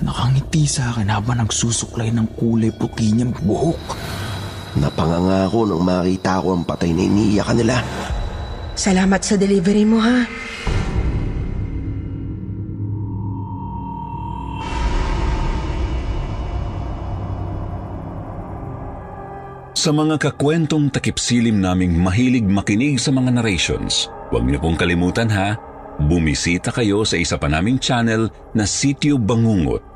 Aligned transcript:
Nakangiti 0.00 0.64
sa 0.64 0.96
akin 0.96 1.12
habang 1.12 1.44
nagsusuklay 1.44 2.08
ng 2.08 2.32
kulay 2.40 2.72
puti 2.72 3.12
niyang 3.12 3.36
buhok. 3.44 3.80
Napangangako 4.80 5.68
nang 5.68 5.82
makita 5.84 6.40
ko 6.40 6.56
ang 6.56 6.64
patay 6.64 6.94
na 6.96 7.04
iniiyakan 7.04 7.56
nila. 7.60 7.76
Salamat 8.78 9.20
sa 9.20 9.36
delivery 9.36 9.84
mo, 9.84 10.00
ha? 10.00 10.24
Sa 19.80 19.96
mga 19.96 20.20
kakwentong 20.20 20.92
takipsilim 20.92 21.56
naming 21.56 21.96
mahilig 21.96 22.44
makinig 22.44 23.00
sa 23.00 23.08
mga 23.16 23.40
narrations, 23.40 24.12
huwag 24.28 24.44
niyo 24.44 24.60
pong 24.60 24.76
kalimutan 24.76 25.32
ha, 25.32 25.56
bumisita 25.96 26.68
kayo 26.68 27.00
sa 27.00 27.16
isa 27.16 27.40
pa 27.40 27.48
naming 27.48 27.80
channel 27.80 28.28
na 28.52 28.68
Sityo 28.68 29.16
Bangungot. 29.16 29.89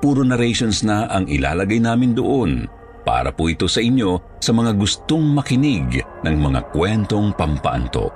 Puro 0.00 0.24
narrations 0.24 0.80
na 0.80 1.04
ang 1.12 1.28
ilalagay 1.28 1.76
namin 1.76 2.16
doon 2.16 2.64
para 3.04 3.32
po 3.32 3.52
ito 3.52 3.68
sa 3.68 3.84
inyo 3.84 4.40
sa 4.40 4.56
mga 4.56 4.72
gustong 4.76 5.24
makinig 5.36 6.00
ng 6.24 6.36
mga 6.40 6.72
kwentong 6.72 7.36
pampaantok. 7.36 8.12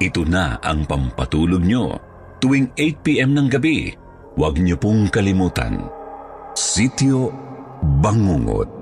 Ito 0.00 0.24
na 0.24 0.56
ang 0.64 0.88
pampatulog 0.88 1.62
nyo 1.62 2.00
tuwing 2.40 2.72
8pm 2.74 3.30
ng 3.36 3.48
gabi. 3.52 3.92
Huwag 4.34 4.56
niyo 4.56 4.80
pong 4.80 5.12
kalimutan. 5.12 5.84
Sityo 6.56 7.28
Bangungot. 7.82 8.81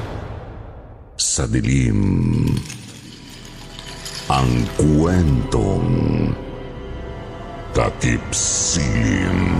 sa 1.21 1.45
dilim. 1.45 2.01
Ang 4.25 4.51
kwentong 4.73 5.89
takip 7.77 8.25
silim. 8.33 9.53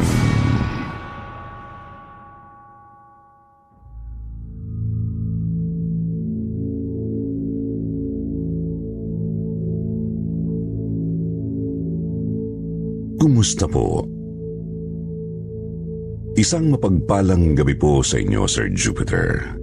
Kumusta 13.21 13.69
po? 13.69 14.01
Isang 16.33 16.73
mapagpalang 16.73 17.53
gabi 17.53 17.77
po 17.77 18.01
sa 18.01 18.17
inyo, 18.17 18.49
Sir 18.49 18.73
Jupiter. 18.73 19.60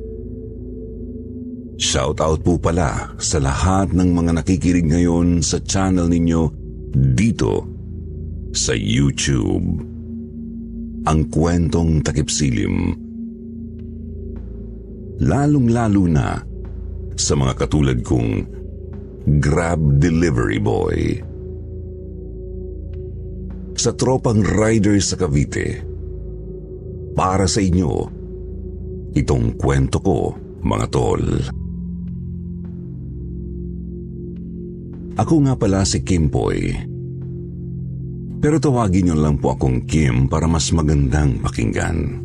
Shout 1.78 2.18
out 2.18 2.42
po 2.42 2.58
pala 2.58 3.14
sa 3.22 3.38
lahat 3.38 3.94
ng 3.94 4.10
mga 4.10 4.42
nakikinig 4.42 4.90
ngayon 4.90 5.38
sa 5.46 5.62
channel 5.62 6.10
ninyo 6.10 6.50
dito 6.90 7.62
sa 8.50 8.74
YouTube. 8.74 9.78
Ang 11.06 11.20
kwentong 11.30 12.02
takipsilim. 12.02 12.98
Lalong-lalo 15.22 16.02
na 16.10 16.42
sa 17.14 17.38
mga 17.38 17.54
katulad 17.54 18.02
kong 18.02 18.42
Grab 19.38 19.78
Delivery 20.02 20.58
Boy. 20.58 21.22
Sa 23.78 23.94
tropang 23.94 24.42
riders 24.42 25.14
sa 25.14 25.16
Cavite. 25.18 25.86
Para 27.14 27.46
sa 27.46 27.62
inyo, 27.62 27.90
itong 29.14 29.54
kwento 29.54 30.02
ko, 30.02 30.34
mga 30.58 30.86
tol. 30.90 31.22
Ako 35.18 35.34
nga 35.42 35.58
pala 35.58 35.82
si 35.82 36.06
Kim 36.06 36.30
Poy. 36.30 36.70
Pero 38.38 38.62
tawagin 38.62 39.10
niyo 39.10 39.16
lang 39.18 39.42
po 39.42 39.58
akong 39.58 39.82
Kim 39.82 40.30
para 40.30 40.46
mas 40.46 40.70
magandang 40.70 41.42
pakinggan. 41.42 42.22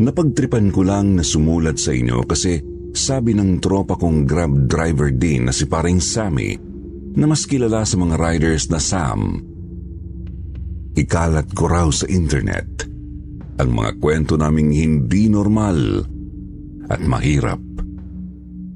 Napagtripan 0.00 0.72
ko 0.72 0.80
lang 0.80 1.20
na 1.20 1.24
sumulat 1.24 1.76
sa 1.76 1.92
inyo 1.92 2.24
kasi 2.24 2.56
sabi 2.96 3.36
ng 3.36 3.60
tropa 3.60 4.00
kong 4.00 4.24
grab 4.24 4.64
driver 4.64 5.12
din 5.12 5.44
na 5.44 5.52
si 5.52 5.68
paring 5.68 6.00
Sammy 6.00 6.56
na 7.12 7.28
mas 7.28 7.44
kilala 7.44 7.84
sa 7.84 8.00
mga 8.00 8.16
riders 8.16 8.72
na 8.72 8.80
Sam. 8.80 9.36
Ikalat 10.96 11.52
ko 11.52 11.68
raw 11.68 11.92
sa 11.92 12.08
internet 12.08 12.88
ang 13.60 13.76
mga 13.76 14.00
kwento 14.00 14.40
naming 14.40 14.72
hindi 14.72 15.28
normal 15.28 16.08
at 16.88 17.04
mahirap 17.04 17.60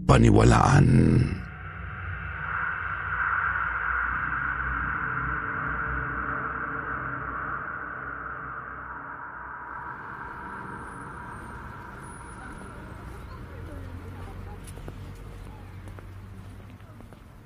paniwalaan. 0.04 0.86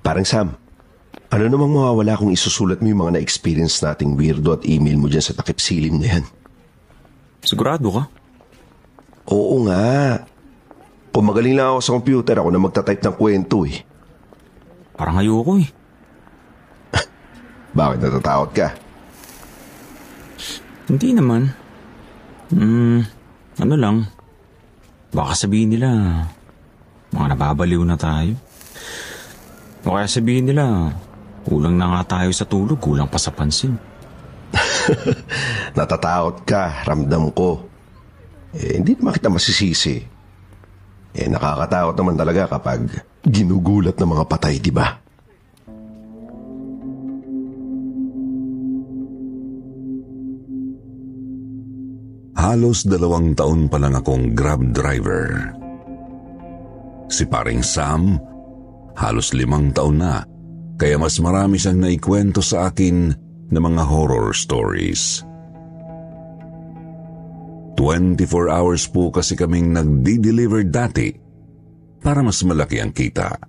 Parang 0.09 0.25
Sam, 0.25 0.57
Ano 1.29 1.45
namang 1.45 1.69
mawawala 1.69 2.17
kung 2.17 2.33
isusulat 2.33 2.81
mo 2.81 2.89
yung 2.89 3.05
mga 3.05 3.21
na-experience 3.21 3.85
nating 3.85 4.17
weirdo 4.17 4.57
at 4.57 4.65
email 4.65 4.97
mo 4.97 5.05
dyan 5.05 5.21
sa 5.21 5.37
takip 5.37 5.61
silim 5.61 6.01
na 6.01 6.17
yan? 6.17 6.25
Sigurado 7.45 7.93
ka? 7.93 8.09
Oo 9.29 9.61
nga. 9.69 10.17
Kung 11.13 11.29
magaling 11.29 11.53
lang 11.53 11.77
ako 11.77 11.79
sa 11.85 11.93
computer, 11.93 12.41
ako 12.41 12.49
na 12.49 12.57
magtatype 12.57 13.05
ng 13.05 13.15
kwento 13.21 13.61
eh. 13.69 13.85
Parang 14.97 15.21
ayoko 15.21 15.61
eh. 15.61 15.69
Bakit 17.77 17.97
natatakot 18.01 18.49
ka? 18.49 18.67
Hindi 20.89 21.09
naman. 21.13 21.53
Hmm, 22.49 23.05
ano 23.61 23.75
lang. 23.77 24.09
Baka 25.13 25.37
sabihin 25.37 25.77
nila, 25.77 25.89
mga 27.13 27.37
nababaliw 27.37 27.85
na 27.85 27.93
tayo. 27.93 28.48
O 29.89 29.97
kaya 29.97 30.05
sabihin 30.05 30.53
nila, 30.53 30.93
kulang 31.49 31.73
na 31.73 31.89
nga 31.89 32.21
tayo 32.21 32.29
sa 32.29 32.45
tulog, 32.45 32.77
kulang 32.77 33.09
pa 33.09 33.17
sa 33.17 33.33
pansin. 33.33 33.73
Natatakot 35.77 36.45
ka, 36.45 36.85
ramdam 36.85 37.33
ko. 37.33 37.65
Eh, 38.53 38.77
hindi 38.77 38.93
naman 38.93 39.17
kita 39.17 39.33
masisisi. 39.33 39.97
Eh, 41.17 41.25
nakakatakot 41.25 41.97
naman 41.97 42.21
talaga 42.21 42.53
kapag 42.53 42.85
ginugulat 43.25 43.97
ng 43.97 44.09
mga 44.13 44.25
patay, 44.29 44.61
di 44.61 44.69
ba? 44.69 44.93
Halos 52.37 52.85
dalawang 52.85 53.33
taon 53.33 53.65
pa 53.65 53.81
lang 53.81 53.97
akong 53.97 54.37
grab 54.37 54.61
driver. 54.69 55.49
Si 57.09 57.25
paring 57.25 57.65
Sam, 57.65 58.28
halos 58.99 59.31
limang 59.31 59.71
taon 59.71 60.03
na, 60.03 60.27
kaya 60.75 60.99
mas 60.99 61.15
marami 61.23 61.55
siyang 61.55 61.79
naikwento 61.79 62.43
sa 62.43 62.67
akin 62.67 63.15
ng 63.47 63.61
mga 63.63 63.83
horror 63.87 64.35
stories. 64.35 65.23
24 67.79 68.51
hours 68.51 68.91
po 68.91 69.07
kasi 69.07 69.39
kaming 69.39 69.71
nagdi-deliver 69.71 70.67
dati 70.67 71.15
para 72.03 72.19
mas 72.19 72.43
malaki 72.43 72.83
ang 72.83 72.91
kita. 72.91 73.39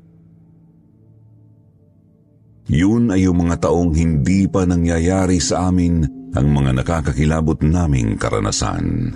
Yun 2.71 3.11
ay 3.11 3.27
yung 3.27 3.43
mga 3.43 3.67
taong 3.67 3.91
hindi 3.99 4.47
pa 4.47 4.63
nangyayari 4.63 5.43
sa 5.43 5.75
amin 5.75 6.07
ang 6.39 6.47
mga 6.55 6.79
nakakakilabot 6.79 7.59
naming 7.67 8.15
karanasan. 8.15 9.11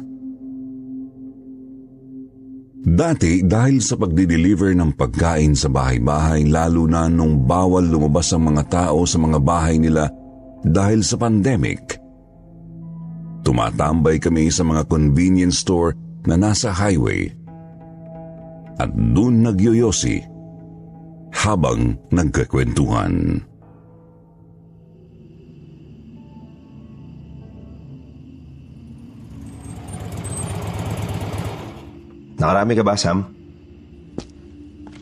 Dati 2.84 3.40
dahil 3.40 3.80
sa 3.80 3.96
pagdi-deliver 3.96 4.76
ng 4.76 4.92
pagkain 4.92 5.56
sa 5.56 5.72
bahay-bahay 5.72 6.44
lalo 6.44 6.84
na 6.84 7.08
nung 7.08 7.48
bawal 7.48 7.80
lumabas 7.80 8.28
ang 8.36 8.52
mga 8.52 8.68
tao 8.68 9.08
sa 9.08 9.16
mga 9.16 9.40
bahay 9.40 9.80
nila 9.80 10.12
dahil 10.60 11.00
sa 11.00 11.16
pandemic, 11.16 11.96
tumatambay 13.40 14.20
kami 14.20 14.52
sa 14.52 14.68
mga 14.68 14.84
convenience 14.84 15.64
store 15.64 15.96
na 16.28 16.36
nasa 16.36 16.76
highway 16.76 17.32
at 18.76 18.92
doon 18.92 19.48
nagyoyosi 19.48 20.20
habang 21.32 21.96
nagkakwentuhan. 22.12 23.40
Nakarami 32.44 32.76
ka 32.76 32.84
ba, 32.84 32.92
Sam? 32.92 33.24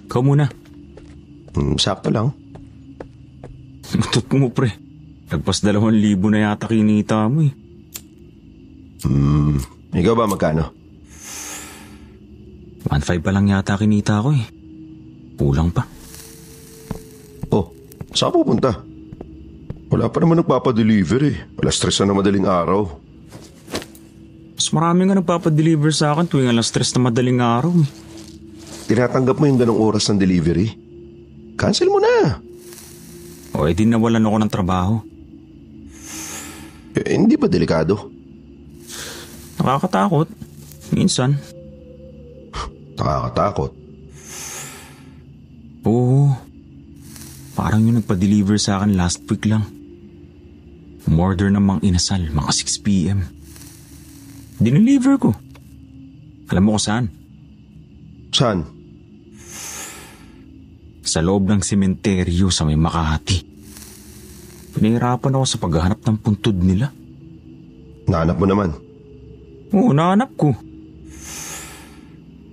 Ikaw 0.07 0.23
muna. 0.23 0.47
Hmm, 1.59 1.75
sakto 1.75 2.07
lang. 2.15 2.31
Matot 3.99 4.31
mo 4.39 4.55
pre. 4.55 4.71
Nagpas 5.27 5.59
dalawang 5.59 5.91
libo 5.91 6.31
na 6.31 6.47
yata 6.47 6.71
kinita 6.71 7.27
mo 7.27 7.43
eh. 7.43 7.51
Hmm, 9.03 9.59
ikaw 9.91 10.15
ba 10.15 10.31
magkano? 10.31 10.71
1.5 12.87 13.19
pa 13.19 13.35
lang 13.35 13.51
yata 13.51 13.75
kinita 13.75 14.23
ko 14.23 14.31
eh. 14.31 14.47
Kulang 15.35 15.75
pa. 15.75 15.83
Oh, 17.51 17.75
saan 18.15 18.31
pupunta? 18.31 18.71
Wala 19.91 20.07
pa 20.15 20.23
naman 20.23 20.47
nagpapadeliver 20.47 21.21
eh. 21.27 21.37
Alas 21.59 21.75
stress 21.75 22.07
na 22.07 22.15
madaling 22.15 22.47
araw. 22.47 23.02
Mas 24.63 24.71
marami 24.71 25.11
nga 25.11 25.19
nagpapadeliver 25.19 25.91
sa 25.91 26.15
akin 26.15 26.31
tuwing 26.31 26.47
alas 26.47 26.71
stress 26.71 26.95
na 26.95 27.11
madaling 27.11 27.43
araw 27.43 27.75
eh. 27.83 27.89
Tinatanggap 28.87 29.35
mo 29.35 29.51
yung 29.51 29.59
ganong 29.59 29.83
oras 29.83 30.07
ng 30.07 30.23
delivery? 30.23 30.71
Cancel 31.59 31.91
mo 31.91 31.99
na. 31.99 32.39
O 33.59 33.67
edi 33.67 33.91
nawalan 33.91 34.23
ako 34.23 34.37
ng 34.39 34.53
trabaho. 34.55 34.95
Eh, 36.95 37.11
hindi 37.11 37.35
ba 37.35 37.51
delikado? 37.51 38.07
Nakakatakot. 39.59 40.31
Minsan. 40.95 41.43
Nakakatakot. 42.95 43.75
Oo. 45.91 46.39
Parang 47.59 47.83
yung 47.83 47.99
nagpa-deliver 47.99 48.63
sa 48.63 48.79
akin 48.79 48.95
last 48.95 49.27
week 49.27 49.43
lang. 49.43 49.67
Umorder 51.11 51.51
ng 51.51 51.67
mga 51.67 51.81
inasal, 51.83 52.31
mga 52.31 52.51
6pm. 52.55 53.42
Dineliver 54.63 55.19
ko. 55.19 55.35
Alam 56.55 56.63
mo 56.63 56.79
ko 56.79 56.81
saan? 56.81 57.11
Saan? 58.31 58.63
Sa 61.03 61.19
loob 61.19 61.51
ng 61.51 61.59
sementeryo 61.67 62.47
sa 62.55 62.63
may 62.63 62.79
Makati. 62.79 63.43
Pinahirapan 64.73 65.35
ako 65.35 65.45
sa 65.45 65.59
paghahanap 65.59 66.01
ng 66.07 66.17
puntod 66.23 66.55
nila. 66.55 66.95
Nahanap 68.07 68.37
mo 68.39 68.47
naman. 68.47 68.71
Oo, 69.75 69.91
nahanap 69.91 70.31
ko. 70.39 70.55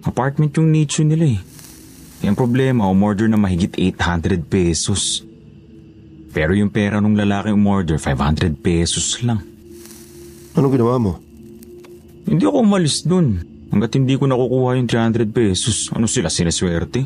Apartment 0.01 0.51
yung 0.57 0.73
nicho 0.73 1.05
nila 1.05 1.37
eh. 1.37 1.39
Yung 2.25 2.35
problema, 2.35 2.89
umorder 2.89 3.29
na 3.29 3.37
mahigit 3.37 3.71
800 3.77 4.49
pesos. 4.49 5.21
Pero 6.33 6.57
yung 6.57 6.73
pera 6.73 6.97
nung 6.99 7.15
lalaki 7.15 7.53
umorder, 7.53 8.01
500 8.01 8.57
pesos 8.59 9.21
lang. 9.21 9.39
Anong 10.57 10.73
ginawa 10.73 10.95
mo? 10.97 11.28
Hindi 12.29 12.45
ako 12.45 12.57
umalis 12.61 13.01
dun. 13.09 13.41
Hanggat 13.73 13.97
hindi 13.97 14.13
ko 14.13 14.29
nakukuha 14.29 14.77
yung 14.77 14.85
300 14.85 15.29
pesos, 15.33 15.89
ano 15.93 16.05
sila 16.05 16.29
sineswerte? 16.29 17.01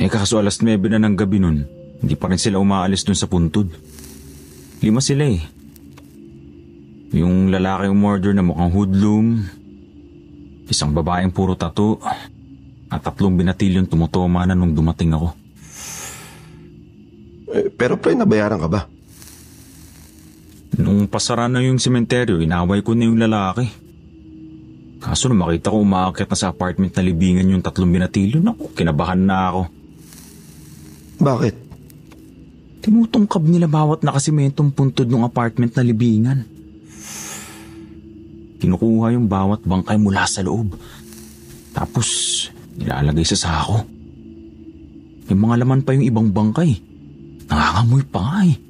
Eh 0.00 0.08
kaso 0.08 0.40
alas 0.40 0.64
9 0.64 0.80
na 0.88 1.00
ng 1.04 1.16
gabi 1.16 1.40
nun, 1.40 1.64
hindi 2.00 2.14
pa 2.16 2.32
rin 2.32 2.40
sila 2.40 2.60
umaalis 2.60 3.04
dun 3.04 3.16
sa 3.16 3.28
puntod. 3.28 3.68
Lima 4.80 5.00
sila 5.04 5.28
eh. 5.28 5.40
Yung 7.16 7.48
lalaki 7.48 7.88
umorder 7.88 8.36
na 8.36 8.44
mukhang 8.44 8.72
hoodlum, 8.72 9.26
isang 10.68 10.92
babaeng 10.92 11.32
puro 11.32 11.56
tato, 11.56 12.00
at 12.88 13.00
tatlong 13.04 13.36
binatilyong 13.36 13.88
tumutoma 13.88 14.44
na 14.44 14.56
nung 14.56 14.72
dumating 14.72 15.12
ako. 15.16 15.28
Eh, 17.52 17.68
pero 17.72 17.96
pre, 17.96 18.12
nabayaran 18.12 18.60
ka 18.60 18.68
ba? 18.68 18.80
Nung 20.76 21.08
pasara 21.08 21.48
na 21.48 21.64
yung 21.64 21.80
sementeryo, 21.80 22.44
inaway 22.44 22.84
ko 22.84 22.92
na 22.92 23.08
yung 23.08 23.16
lalaki. 23.16 23.64
Kaso 24.98 25.30
nung 25.30 25.40
makita 25.40 25.72
ko 25.72 25.80
umaakyat 25.80 26.28
na 26.28 26.36
sa 26.36 26.50
apartment 26.52 26.92
na 26.92 27.06
libingan 27.06 27.48
yung 27.48 27.64
tatlong 27.64 27.88
binatilyo, 27.88 28.42
naku, 28.42 28.74
kinabahan 28.76 29.22
na 29.22 29.36
ako. 29.54 29.62
Bakit? 31.22 31.54
Tinutungkab 32.84 33.42
nila 33.46 33.70
bawat 33.70 34.04
nakasimentong 34.04 34.74
puntod 34.74 35.08
ng 35.08 35.24
apartment 35.24 35.72
na 35.72 35.82
libingan. 35.86 36.38
Kinukuha 38.58 39.14
yung 39.14 39.30
bawat 39.30 39.62
bangkay 39.62 39.96
mula 39.96 40.26
sa 40.26 40.42
loob. 40.42 40.74
Tapos, 41.72 42.08
nilalagay 42.74 43.22
sa 43.22 43.38
sako. 43.38 43.86
Yung 45.30 45.40
mga 45.46 45.62
laman 45.62 45.86
pa 45.86 45.94
yung 45.94 46.06
ibang 46.06 46.28
bangkay. 46.34 46.74
Nangangamoy 47.46 48.02
pa 48.10 48.42
eh. 48.44 48.67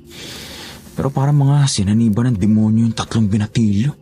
Pero 0.99 1.15
parang 1.15 1.47
mga 1.47 1.63
sinaniba 1.71 2.27
ng 2.27 2.35
demonyo 2.35 2.91
yung 2.91 2.97
tatlong 2.99 3.31
binatilyo. 3.31 3.95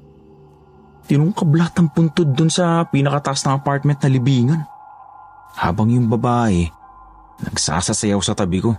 Tinungkab 1.04 1.52
lahat 1.52 1.76
ng 1.76 1.92
puntod 1.92 2.24
dun 2.32 2.48
sa 2.48 2.88
pinakataas 2.88 3.44
ng 3.44 3.52
apartment 3.52 4.00
na 4.00 4.08
libingan. 4.08 4.60
Habang 5.60 5.92
yung 5.92 6.08
babae, 6.08 6.64
nagsasasayaw 7.44 8.16
sa 8.24 8.32
tabi 8.32 8.64
ko. 8.64 8.72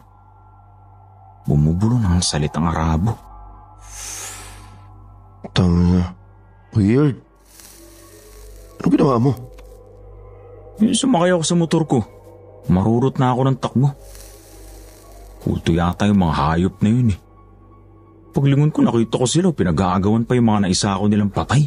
Bumubulo 1.45 2.01
ng 2.01 2.17
salitang 2.25 2.65
Arabo. 2.65 3.13
Tama 5.53 5.77
na. 5.77 6.03
Weird. 6.73 7.21
Ano 8.81 8.87
ginawa 8.89 9.21
mo? 9.21 9.31
Yung 10.81 10.97
sumakay 10.97 11.37
ako 11.37 11.43
sa 11.45 11.53
motor 11.53 11.83
ko. 11.85 12.01
Marurot 12.65 13.21
na 13.21 13.29
ako 13.29 13.41
ng 13.45 13.57
takbo. 13.61 13.93
Kulto 15.45 15.69
yata 15.69 16.09
yung 16.09 16.25
mga 16.25 16.33
hayop 16.33 16.81
na 16.81 16.89
yun 16.89 17.13
eh. 17.13 17.26
Paglingon 18.37 18.69
ko 18.69 18.85
nakita 18.85 19.17
ko 19.17 19.25
sila 19.25 19.49
pinag-aagawan 19.49 20.21
pa 20.21 20.37
yung 20.37 20.53
mga 20.53 20.69
naisa 20.69 20.93
ko 20.93 21.09
nilang 21.09 21.33
patay. 21.33 21.65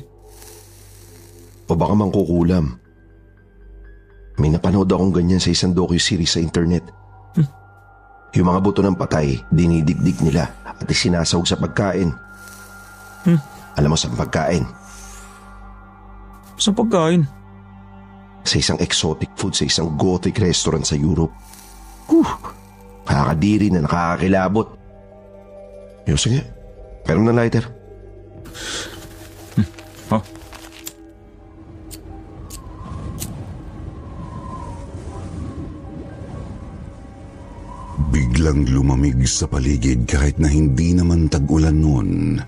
O 1.67 1.75
baka 1.75 1.99
mangkukulam. 1.99 2.79
May 4.39 4.55
napanood 4.55 4.87
akong 4.87 5.11
ganyan 5.11 5.43
sa 5.43 5.50
isang 5.50 5.75
docu-series 5.75 6.39
sa 6.39 6.39
internet. 6.39 6.87
Yung 8.39 8.47
mga 8.47 8.62
buto 8.62 8.87
ng 8.87 8.95
patay, 8.95 9.35
dinidikdik 9.50 10.23
nila 10.23 10.47
at 10.62 10.87
isinasawag 10.87 11.50
sa 11.50 11.59
pagkain. 11.59 12.15
Alam 13.75 13.91
mo 13.91 13.99
sa 13.99 14.07
pagkain? 14.07 14.62
Sa 16.55 16.71
pagkain. 16.71 17.27
Sa 18.47 18.62
isang 18.62 18.79
exotic 18.79 19.35
food 19.35 19.59
sa 19.59 19.67
isang 19.67 19.99
gothic 19.99 20.39
restaurant 20.39 20.87
sa 20.87 20.95
Europe. 20.95 21.35
Whew! 22.07 22.31
Nakakadiri 23.11 23.75
na 23.75 23.83
nakakakilabot. 23.83 24.71
Yo, 26.07 26.15
sige. 26.15 26.60
Pero 27.11 27.26
na 27.26 27.35
lighter. 27.35 27.67
Oh, 30.14 30.23
Biglang 38.14 38.71
lumamig 38.71 39.26
sa 39.26 39.50
paligid 39.50 40.07
kahit 40.07 40.38
na 40.38 40.47
hindi 40.47 40.95
naman 40.95 41.26
tag-ulan 41.26 41.75
noon. 41.75 42.38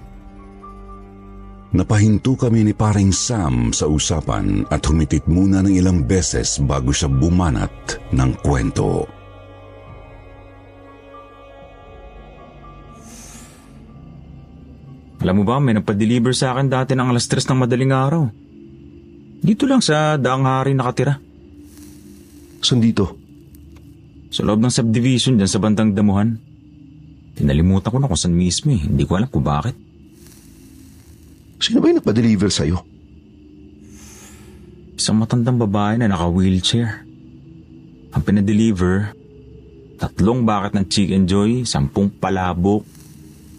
Napahinto 1.74 2.38
kami 2.38 2.62
ni 2.62 2.70
paring 2.70 3.10
Sam 3.10 3.74
sa 3.74 3.90
usapan 3.90 4.62
at 4.70 4.86
humitit 4.86 5.26
muna 5.26 5.66
ng 5.66 5.74
ilang 5.74 6.06
beses 6.06 6.62
bago 6.62 6.94
siya 6.94 7.10
bumanat 7.10 7.98
ng 8.14 8.30
kwento. 8.46 9.21
Alam 15.22 15.38
mo 15.38 15.46
ba, 15.46 15.62
may 15.62 15.78
nagpa-deliver 15.78 16.34
sa 16.34 16.50
akin 16.50 16.66
dati 16.66 16.98
ng 16.98 17.06
alas 17.06 17.30
tres 17.30 17.46
ng 17.46 17.62
madaling 17.62 17.94
araw. 17.94 18.26
Dito 19.38 19.70
lang 19.70 19.78
sa 19.78 20.18
daang 20.18 20.42
hari 20.42 20.74
nakatira. 20.74 21.14
Saan 22.58 22.82
dito? 22.82 23.14
Sa 24.34 24.42
loob 24.42 24.58
ng 24.58 24.74
subdivision 24.74 25.38
dyan 25.38 25.46
sa 25.46 25.62
bandang 25.62 25.94
damuhan. 25.94 26.42
Tinalimutan 27.38 27.94
ko 27.94 27.98
na 28.02 28.10
kung 28.10 28.18
saan 28.18 28.34
mismo 28.34 28.74
eh. 28.74 28.82
Hindi 28.82 29.06
ko 29.06 29.14
alam 29.14 29.30
kung 29.30 29.46
bakit. 29.46 29.78
Sino 31.62 31.78
ba 31.78 31.94
yung 31.94 32.02
nagpa-deliver 32.02 32.50
sa'yo? 32.50 32.82
Isang 34.98 35.22
matandang 35.22 35.58
babae 35.62 36.02
na 36.02 36.10
naka-wheelchair. 36.10 37.06
Ang 38.10 38.22
pinadeliver, 38.26 39.14
tatlong 40.02 40.42
bakat 40.42 40.74
ng 40.74 40.86
chicken 40.90 41.30
joy, 41.30 41.62
sampung 41.62 42.10
palabok, 42.10 42.82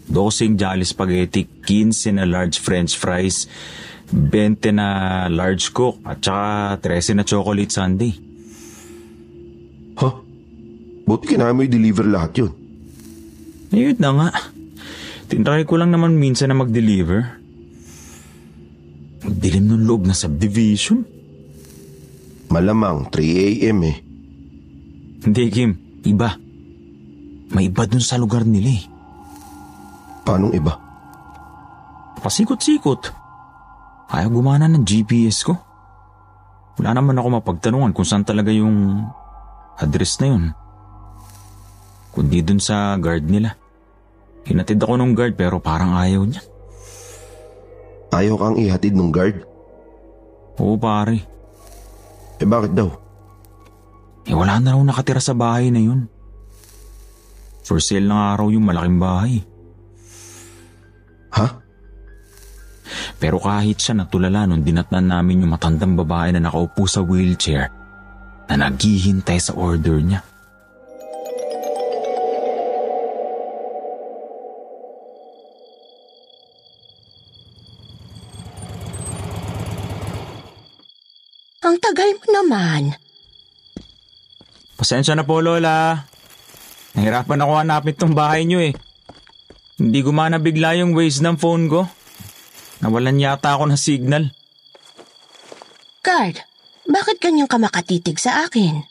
dosing 0.08 0.56
jolly 0.60 0.84
spaghetti, 0.84 1.48
15 1.64 2.20
na 2.20 2.24
large 2.28 2.60
french 2.60 2.96
fries, 2.96 3.48
20 4.12 4.76
na 4.76 4.88
large 5.32 5.72
coke, 5.72 6.00
at 6.04 6.20
saka 6.20 6.78
13 6.82 7.18
na 7.18 7.24
chocolate 7.24 7.72
sundae. 7.72 8.12
Ha? 9.98 10.08
Buti 11.04 11.24
kailangan 11.28 11.54
mo 11.56 11.60
i-deliver 11.64 12.06
lahat 12.08 12.32
yun. 12.40 12.52
Ayun 13.74 13.98
na 13.98 14.10
nga. 14.14 14.28
Tinry 15.28 15.64
ko 15.66 15.80
lang 15.80 15.90
naman 15.90 16.16
minsan 16.16 16.52
na 16.52 16.56
mag-deliver. 16.56 17.40
Magdilim 19.24 19.64
ng 19.72 19.84
loob 19.88 20.04
na 20.04 20.14
subdivision. 20.14 21.02
Malamang 22.52 23.08
3 23.08 23.66
a.m. 23.66 23.78
eh. 23.88 23.96
Hindi, 25.24 25.42
Kim. 25.48 25.74
Iba. 26.04 26.36
May 27.56 27.72
iba 27.72 27.88
dun 27.88 28.04
sa 28.04 28.20
lugar 28.20 28.44
nila 28.44 28.70
eh. 28.70 28.84
Paanong 30.24 30.56
iba? 30.56 30.72
Pasikot-sikot. 32.24 33.12
Ayaw 34.08 34.32
gumana 34.32 34.64
ng 34.68 34.80
GPS 34.80 35.44
ko. 35.44 35.52
Wala 36.80 36.96
naman 36.96 37.20
ako 37.20 37.28
mapagtanungan 37.40 37.92
kung 37.92 38.08
saan 38.08 38.24
talaga 38.24 38.48
yung 38.50 39.04
address 39.76 40.18
na 40.24 40.26
yun. 40.32 40.44
Kundi 42.10 42.40
dun 42.40 42.58
sa 42.58 42.96
guard 42.96 43.28
nila. 43.28 43.54
Hinatid 44.48 44.80
ako 44.80 44.96
ng 44.96 45.12
guard 45.12 45.34
pero 45.36 45.60
parang 45.60 45.92
ayaw 45.94 46.24
niya. 46.24 46.42
Ayaw 48.14 48.34
kang 48.38 48.56
ihatid 48.56 48.94
ng 48.94 49.10
guard? 49.10 49.42
Oo 50.62 50.78
pare. 50.78 51.18
Eh 52.38 52.46
bakit 52.46 52.72
daw? 52.72 52.88
Eh 54.24 54.32
wala 54.32 54.56
na 54.62 54.72
raw 54.72 54.80
nakatira 54.80 55.20
sa 55.20 55.36
bahay 55.36 55.68
na 55.68 55.82
yun. 55.82 56.06
For 57.66 57.82
sale 57.82 58.06
na 58.06 58.14
nga 58.14 58.40
raw 58.40 58.48
yung 58.48 58.64
malaking 58.64 59.00
bahay. 59.02 59.34
Ha? 61.34 61.46
Pero 63.18 63.40
kahit 63.40 63.80
siya 63.80 63.96
natulala 63.96 64.46
nung 64.46 64.62
dinatnan 64.62 65.10
namin 65.10 65.42
yung 65.42 65.52
matandang 65.56 65.98
babae 65.98 66.34
na 66.34 66.44
nakaupo 66.46 66.86
sa 66.86 67.00
wheelchair 67.02 67.72
na 68.46 68.54
naghihintay 68.68 69.40
sa 69.40 69.56
order 69.56 69.98
niya. 69.98 70.20
Ang 81.64 81.80
tagal 81.80 82.12
mo 82.20 82.26
naman. 82.28 82.82
Pasensya 84.76 85.16
na 85.16 85.24
po, 85.24 85.40
Lola. 85.40 86.04
Nahirapan 86.92 87.40
ako 87.40 87.52
hanapin 87.56 87.96
tong 87.96 88.12
bahay 88.12 88.44
niyo 88.44 88.60
eh. 88.60 88.76
Hindi 89.74 90.06
gumana 90.06 90.38
bigla 90.38 90.78
yung 90.78 90.94
waze 90.94 91.18
ng 91.18 91.34
phone 91.34 91.66
ko. 91.66 91.82
Nawalan 92.78 93.18
yata 93.18 93.58
ako 93.58 93.74
ng 93.74 93.80
signal. 93.80 94.30
Guard, 96.04 96.38
bakit 96.86 97.18
ganyan 97.18 97.50
ka 97.50 97.58
makatitig 97.58 98.22
sa 98.22 98.46
akin? 98.46 98.86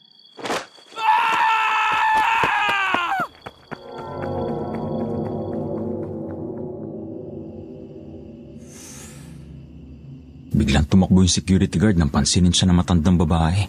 Biglang 10.54 10.86
tumakbo 10.86 11.24
yung 11.24 11.32
security 11.32 11.80
guard 11.80 11.96
nang 11.96 12.12
pansinin 12.12 12.54
siya 12.54 12.70
ng 12.70 12.78
matandang 12.78 13.18
babae. 13.18 13.66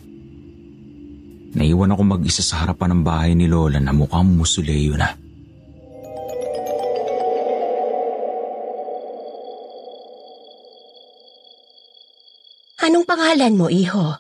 Naiwan 1.54 1.94
ako 1.94 2.02
mag-isa 2.02 2.42
sa 2.42 2.66
harapan 2.66 2.99
ng 2.99 3.02
bahay 3.06 3.33
ni 3.38 3.47
Lola 3.47 3.78
na 3.78 3.94
mukhang 3.94 4.35
musuleyo 4.35 4.99
na. 4.99 5.23
Anong 12.84 13.08
pangalan 13.08 13.56
mo, 13.56 13.72
iho? 13.72 14.12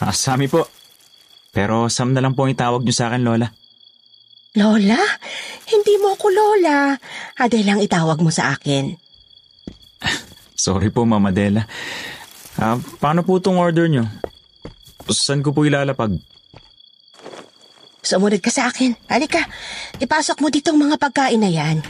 Ah, 0.00 0.16
Sami 0.16 0.48
po. 0.48 0.64
Pero 1.52 1.92
Sam 1.92 2.16
na 2.16 2.24
lang 2.24 2.32
po 2.32 2.48
ang 2.48 2.54
itawag 2.56 2.80
niyo 2.80 2.96
sa 2.96 3.12
akin, 3.12 3.20
Lola. 3.20 3.52
Lola? 4.56 4.96
Hindi 5.68 6.00
mo 6.00 6.16
ako 6.16 6.26
Lola. 6.32 6.96
Adele 7.36 7.76
ang 7.76 7.82
itawag 7.84 8.24
mo 8.24 8.32
sa 8.32 8.56
akin. 8.56 8.96
Sorry 10.64 10.88
po, 10.88 11.04
Mama 11.04 11.28
Dela. 11.28 11.68
Ah, 12.56 12.80
paano 12.98 13.20
po 13.20 13.36
itong 13.36 13.60
order 13.60 13.84
niyo? 13.84 14.08
Saan 15.12 15.44
ko 15.44 15.52
po 15.52 15.68
ilalapag? 15.68 16.16
Sumunod 18.00 18.40
ka 18.40 18.48
sa 18.48 18.72
akin. 18.72 18.96
Halika, 19.12 19.44
ipasok 20.00 20.40
mo 20.40 20.48
ditong 20.48 20.80
mga 20.80 20.96
pagkain 20.96 21.42
na 21.42 21.52
yan. 21.52 21.84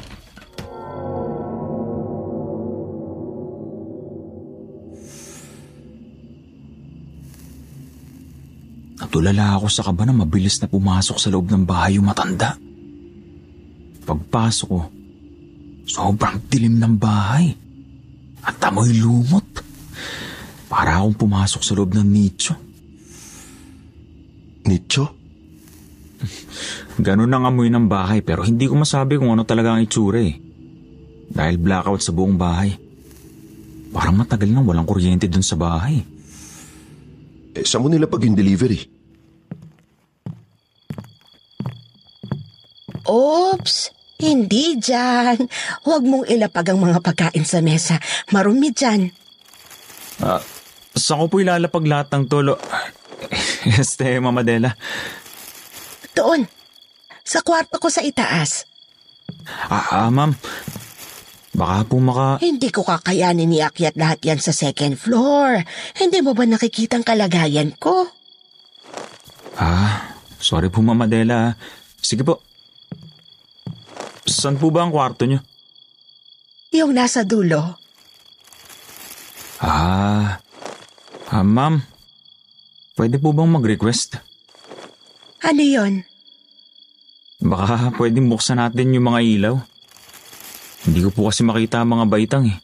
Natulala 9.01 9.57
ako 9.57 9.67
sa 9.73 9.81
kaba 9.81 10.05
na 10.05 10.13
mabilis 10.13 10.61
na 10.61 10.69
pumasok 10.69 11.17
sa 11.17 11.33
loob 11.33 11.49
ng 11.49 11.65
bahay 11.65 11.97
yung 11.97 12.05
matanda. 12.05 12.53
Pagpasok 14.05 14.69
ko, 14.69 14.81
sobrang 15.89 16.37
dilim 16.53 16.77
ng 16.77 16.95
bahay. 17.01 17.57
At 18.45 18.61
amoy 18.69 18.93
lumot. 18.93 19.49
Para 20.69 21.01
akong 21.01 21.17
pumasok 21.17 21.63
sa 21.65 21.73
loob 21.73 21.97
ng 21.97 22.05
nicho. 22.05 22.55
Nicho? 24.69 25.05
Ganun 27.01 27.33
ang 27.33 27.49
amoy 27.49 27.73
ng 27.73 27.89
bahay 27.89 28.21
pero 28.21 28.45
hindi 28.45 28.69
ko 28.69 28.77
masabi 28.77 29.17
kung 29.17 29.33
ano 29.33 29.49
talaga 29.49 29.73
ang 29.73 29.81
itsura 29.81 30.21
eh. 30.21 30.37
Dahil 31.31 31.57
blackout 31.57 32.05
sa 32.05 32.13
buong 32.13 32.37
bahay. 32.37 32.77
Parang 33.91 34.21
matagal 34.21 34.53
nang 34.53 34.69
walang 34.69 34.85
kuryente 34.85 35.27
dun 35.27 35.43
sa 35.43 35.57
bahay. 35.57 36.20
Eh, 37.55 37.67
saan 37.67 37.83
mo 37.83 37.89
nila 37.91 38.07
pag 38.07 38.23
yung 38.23 38.39
delivery? 38.39 38.87
Oops! 43.11 43.77
Hindi 44.21 44.77
dyan. 44.77 45.49
Huwag 45.89 46.03
mong 46.05 46.29
ilapag 46.29 46.71
ang 46.71 46.85
mga 46.85 47.01
pagkain 47.01 47.45
sa 47.49 47.65
mesa. 47.65 47.97
Marumi 48.37 48.69
dyan. 48.69 49.09
Ah, 50.21 50.45
saan 50.93 51.25
ko 51.25 51.27
po 51.33 51.37
ilalapag 51.41 51.89
lahat 51.89 52.13
ng 52.13 52.25
tolo? 52.29 52.61
Este, 53.81 54.17
Mama 54.21 54.41
Dela. 54.41 54.73
Doon. 56.17 56.49
Sa 57.25 57.45
kwarto 57.45 57.77
ko 57.77 57.93
sa 57.93 58.01
itaas. 58.01 58.65
Ah, 59.69 60.09
ah, 60.09 60.09
ma'am. 60.09 60.33
Baka 61.51 61.83
po 61.83 61.99
maka... 61.99 62.39
Hindi 62.39 62.71
ko 62.71 62.87
kakayanin 62.87 63.51
iakyat 63.51 63.99
lahat 63.99 64.23
yan 64.23 64.39
sa 64.39 64.55
second 64.55 64.95
floor. 64.95 65.67
Hindi 65.99 66.23
mo 66.23 66.31
ba 66.31 66.47
nakikita 66.47 66.99
ang 66.99 67.07
kalagayan 67.07 67.75
ko? 67.75 68.07
Ah, 69.59 70.15
sorry 70.39 70.71
po 70.71 70.79
Mama 70.79 71.11
Dela. 71.11 71.59
Sige 71.99 72.23
po. 72.23 72.39
Saan 74.31 74.63
po 74.63 74.71
ba 74.71 74.87
ang 74.87 74.95
kwarto 74.95 75.27
niyo? 75.27 75.43
Yung 76.71 76.95
nasa 76.95 77.27
dulo. 77.27 77.83
Ah, 79.59 80.39
ah 81.35 81.45
ma'am. 81.45 81.83
Pwede 82.95 83.19
po 83.19 83.35
bang 83.35 83.51
mag-request? 83.51 84.23
Ano 85.43 85.63
yon? 85.67 86.07
Baka 87.43 87.91
pwedeng 87.99 88.31
buksan 88.31 88.63
natin 88.63 88.95
yung 88.95 89.11
mga 89.11 89.21
ilaw. 89.25 89.55
Hindi 90.87 91.01
ko 91.05 91.11
po 91.13 91.21
kasi 91.29 91.45
makita 91.45 91.85
ang 91.85 91.93
mga 91.93 92.07
baitang 92.09 92.45
eh. 92.49 92.57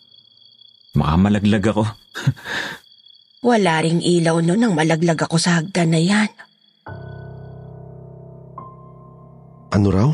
Baka 0.97 1.15
malaglag 1.21 1.65
ako. 1.69 1.85
Wala 3.53 3.85
ring 3.85 4.01
ilaw 4.01 4.41
nun 4.41 4.59
nang 4.59 4.75
malaglag 4.75 5.21
ako 5.21 5.37
sa 5.37 5.61
hagdan 5.61 5.93
na 5.93 6.01
yan. 6.01 6.31
Ano 9.77 9.89
raw? 9.93 10.11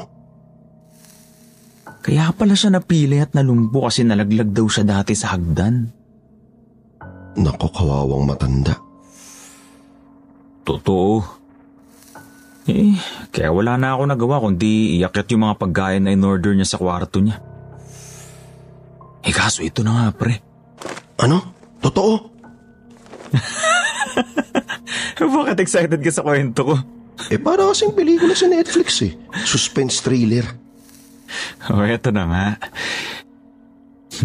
Kaya 2.03 2.35
pala 2.35 2.59
siya 2.59 2.75
napili 2.75 3.23
at 3.23 3.31
nalumpo 3.31 3.87
kasi 3.87 4.03
nalaglag 4.03 4.51
daw 4.51 4.67
siya 4.67 4.83
dati 4.83 5.15
sa 5.15 5.39
hagdan. 5.39 5.87
Nako, 7.39 7.71
kawawang 7.71 8.27
matanda. 8.27 8.75
Totoo. 10.67 11.23
Eh, 12.67 12.95
kaya 13.31 13.55
wala 13.55 13.79
na 13.79 13.95
ako 13.95 14.03
nagawa 14.07 14.43
kundi 14.43 14.99
iyakyat 14.99 15.31
yung 15.35 15.47
mga 15.47 15.59
pagkain 15.59 16.03
na 16.07 16.15
in-order 16.15 16.55
niya 16.55 16.75
sa 16.75 16.79
kwarto 16.83 17.23
niya. 17.23 17.39
Eh 19.23 19.35
kaso 19.35 19.63
ito 19.63 19.87
na 19.87 19.93
nga 19.95 20.07
pre. 20.15 20.35
Ano? 21.23 21.55
Totoo? 21.79 22.15
Bakit 25.23 25.59
excited 25.63 26.01
ka 26.03 26.11
sa 26.11 26.27
kwento 26.27 26.67
ko? 26.67 26.75
Eh, 27.31 27.39
para 27.39 27.63
kasing 27.71 27.95
pelikula 27.95 28.35
sa 28.35 28.51
Netflix 28.51 28.99
eh. 29.07 29.15
Suspense 29.47 30.03
thriller. 30.03 30.43
O 31.71 31.79
oh, 31.79 31.87
eto 31.87 32.11
na 32.11 32.27
nga. 32.27 32.47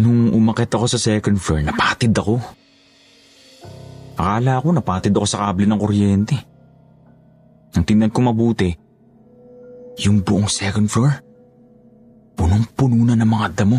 Nung 0.02 0.34
umakit 0.34 0.70
ako 0.70 0.86
sa 0.90 0.98
second 0.98 1.38
floor, 1.38 1.62
napatid 1.62 2.12
ako. 2.12 2.42
Akala 4.18 4.58
ko 4.58 4.68
napatid 4.74 5.14
ako 5.14 5.26
sa 5.26 5.46
kable 5.46 5.66
ng 5.70 5.78
kuryente. 5.78 6.36
Nang 7.74 7.86
tingnan 7.86 8.10
ko 8.10 8.18
mabuti, 8.26 8.74
yung 10.02 10.22
buong 10.26 10.50
second 10.50 10.90
floor, 10.90 11.22
punong-puno 12.34 13.06
na 13.06 13.14
ng 13.18 13.30
mga 13.30 13.46
damo 13.54 13.78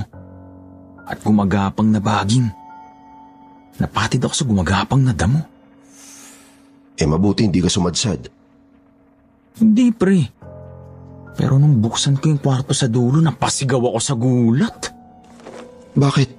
at 1.09 1.17
gumagapang 1.25 1.89
na 1.89 1.97
baging. 1.97 2.47
Napatid 3.81 4.21
ako 4.21 4.33
sa 4.37 4.45
gumagapang 4.45 5.01
na 5.01 5.11
damo. 5.11 5.41
Eh, 6.99 7.07
mabuti 7.09 7.49
hindi 7.49 7.59
ka 7.59 7.71
sumadsad. 7.71 8.29
Hindi 9.57 9.89
pre. 9.91 10.19
Pero 11.39 11.55
nung 11.55 11.79
buksan 11.79 12.19
ko 12.19 12.29
yung 12.29 12.43
kwarto 12.43 12.75
sa 12.75 12.91
dulo, 12.91 13.23
napasigaw 13.23 13.79
ako 13.79 13.99
sa 13.99 14.13
gulat. 14.13 14.79
Bakit? 15.95 16.38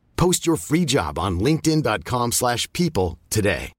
Post 0.21 0.45
your 0.45 0.53
free 0.53 0.85
job 0.85 1.17
on 1.17 1.41
linkedin.com 1.41 2.29
slash 2.29 2.69
people 2.77 3.17
today. 3.33 3.73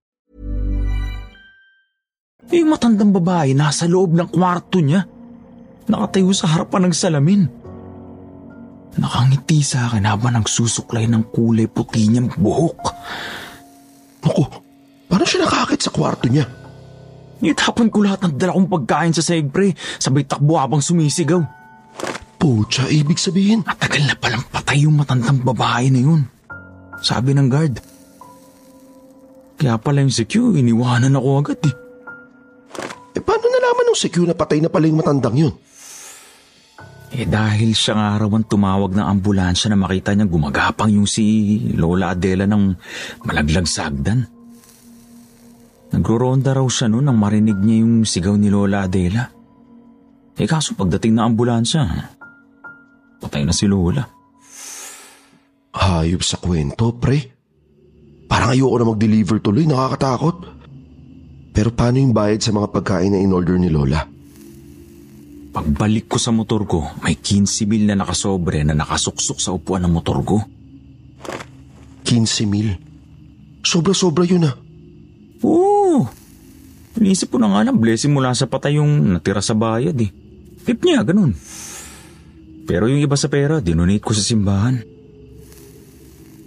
Yung 2.51 2.75
matandang 2.75 3.15
babae 3.15 3.55
nasa 3.55 3.87
loob 3.87 4.19
ng 4.19 4.27
kwarto 4.35 4.83
niya. 4.83 5.07
Nakatayo 5.87 6.35
sa 6.35 6.51
harapan 6.51 6.91
ng 6.91 6.95
salamin. 6.99 7.43
Nakangiti 8.99 9.63
sa 9.63 9.87
akin 9.87 10.03
habang 10.03 10.35
nagsusuklay 10.35 11.07
ng 11.07 11.31
kulay 11.31 11.71
puti 11.71 12.11
niyang 12.11 12.35
buhok. 12.35 12.91
Naku, 14.27 14.43
paano 15.07 15.23
siya 15.23 15.47
nakakit 15.47 15.79
sa 15.79 15.95
kwarto 15.95 16.27
niya? 16.27 16.51
Itapon 17.39 17.87
ko 17.87 18.03
lahat 18.03 18.27
ng 18.27 18.35
dala 18.35 18.59
kong 18.59 18.67
pagkain 18.67 19.15
sa 19.15 19.23
sahig 19.23 19.47
pre, 19.47 19.79
sabay 20.03 20.27
takbo 20.27 20.59
habang 20.59 20.83
sumisigaw. 20.83 21.62
Pucha, 22.43 22.91
ibig 22.91 23.23
sabihin. 23.23 23.63
Matagal 23.63 24.03
na 24.03 24.19
palang 24.19 24.43
patay 24.51 24.83
yung 24.83 24.99
matandang 24.99 25.47
babae 25.47 25.95
na 25.95 26.03
yun. 26.03 26.27
Sabi 26.99 27.39
ng 27.39 27.47
guard. 27.47 27.79
Kaya 29.63 29.79
pala 29.79 30.03
yung 30.03 30.11
secure, 30.11 30.59
iniwanan 30.59 31.15
ako 31.15 31.29
agad 31.39 31.63
eh. 31.63 31.75
Eh 33.15 33.23
paano 33.23 33.47
nalaman 33.47 33.95
ng 33.95 33.99
secure 34.03 34.27
na 34.27 34.35
patay 34.35 34.59
na 34.59 34.67
pala 34.67 34.91
yung 34.91 34.99
matandang 34.99 35.39
yun? 35.39 35.55
Eh 37.15 37.31
dahil 37.31 37.79
siya 37.79 37.95
nga 37.95 38.19
araw 38.19 38.35
ang 38.35 38.47
tumawag 38.51 38.91
ng 38.91 39.07
ambulansya 39.07 39.71
na 39.71 39.79
makita 39.79 40.11
niyang 40.11 40.33
gumagapang 40.35 40.91
yung 40.91 41.07
si 41.07 41.23
Lola 41.79 42.11
Adela 42.11 42.51
ng 42.51 42.75
malaglag 43.23 43.71
sa 43.71 43.87
agdan. 43.87 44.27
Nagro-ronda 45.95 46.59
raw 46.59 46.67
siya 46.67 46.91
noon 46.91 47.07
nang 47.07 47.23
marinig 47.23 47.55
niya 47.55 47.87
yung 47.87 48.03
sigaw 48.03 48.35
ni 48.35 48.51
Lola 48.51 48.91
Adela. 48.91 49.31
Eh 50.35 50.49
kaso 50.51 50.75
pagdating 50.75 51.15
ng 51.15 51.23
ambulansya, 51.23 51.81
patay 53.23 53.47
na 53.47 53.55
si 53.55 53.71
Lola. 53.71 54.03
Hayop 55.73 56.21
sa 56.27 56.43
kwento, 56.43 56.99
pre. 56.99 57.19
Parang 58.27 58.51
ayoko 58.51 58.77
na 58.83 58.87
mag-deliver 58.91 59.39
tuloy, 59.39 59.65
nakakatakot. 59.65 60.37
Pero 61.53 61.69
paano 61.71 62.01
yung 62.03 62.17
bayad 62.17 62.43
sa 62.43 62.51
mga 62.51 62.69
pagkain 62.75 63.13
na 63.15 63.23
in-order 63.23 63.61
ni 63.61 63.71
Lola? 63.71 64.03
Pagbalik 65.53 66.09
ko 66.09 66.17
sa 66.17 66.33
motor 66.33 66.65
ko, 66.65 66.81
may 67.05 67.13
15 67.13 67.69
mil 67.69 67.85
na 67.85 68.01
nakasobre 68.01 68.65
na 68.65 68.73
nakasuksok 68.73 69.39
sa 69.39 69.53
upuan 69.53 69.85
ng 69.85 69.93
motor 69.93 70.25
ko. 70.25 70.41
15 72.09 72.49
mil? 72.49 72.73
Sobra-sobra 73.61 74.25
yun 74.25 74.49
ah. 74.49 74.57
Oo. 75.45 76.09
Inisip 76.97 77.33
ko 77.33 77.37
na 77.37 77.53
nga 77.53 77.69
lang, 77.69 77.77
blessing 77.77 78.17
mula 78.17 78.33
sa 78.33 78.49
patay 78.49 78.81
yung 78.81 79.13
natira 79.13 79.45
sa 79.45 79.53
bayad 79.53 79.97
eh. 80.01 80.09
Tip 80.65 80.81
niya, 80.85 81.05
ganun. 81.05 81.37
Pero 82.63 82.87
yung 82.87 83.03
iba 83.03 83.19
sa 83.19 83.27
pera, 83.27 83.59
dinonate 83.59 84.03
ko 84.03 84.15
sa 84.15 84.23
simbahan. 84.23 84.79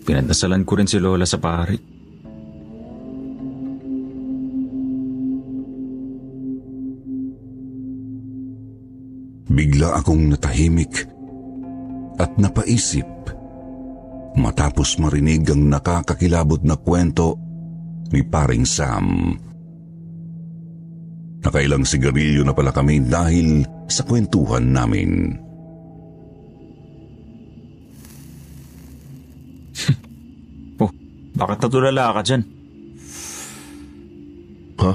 Pinagdasalan 0.06 0.64
ko 0.64 0.72
rin 0.78 0.88
si 0.88 1.02
Lola 1.02 1.26
sa 1.26 1.42
pari. 1.42 1.78
Bigla 9.56 9.98
akong 9.98 10.36
natahimik 10.36 10.94
at 12.20 12.32
napaisip 12.36 13.08
matapos 14.36 15.00
marinig 15.00 15.48
ang 15.48 15.72
nakakakilabot 15.72 16.60
na 16.64 16.76
kwento 16.76 17.40
ni 18.12 18.22
paring 18.22 18.68
Sam. 18.68 19.32
Nakailang 21.40 21.86
sigarilyo 21.88 22.44
na 22.44 22.52
pala 22.52 22.74
kami 22.74 23.06
dahil 23.06 23.64
sa 23.88 24.04
kwentuhan 24.04 24.76
namin. 24.76 25.45
Bakit 31.36 31.58
natulala 31.68 32.16
ka 32.16 32.22
dyan? 32.24 32.42
Ha? 34.80 34.92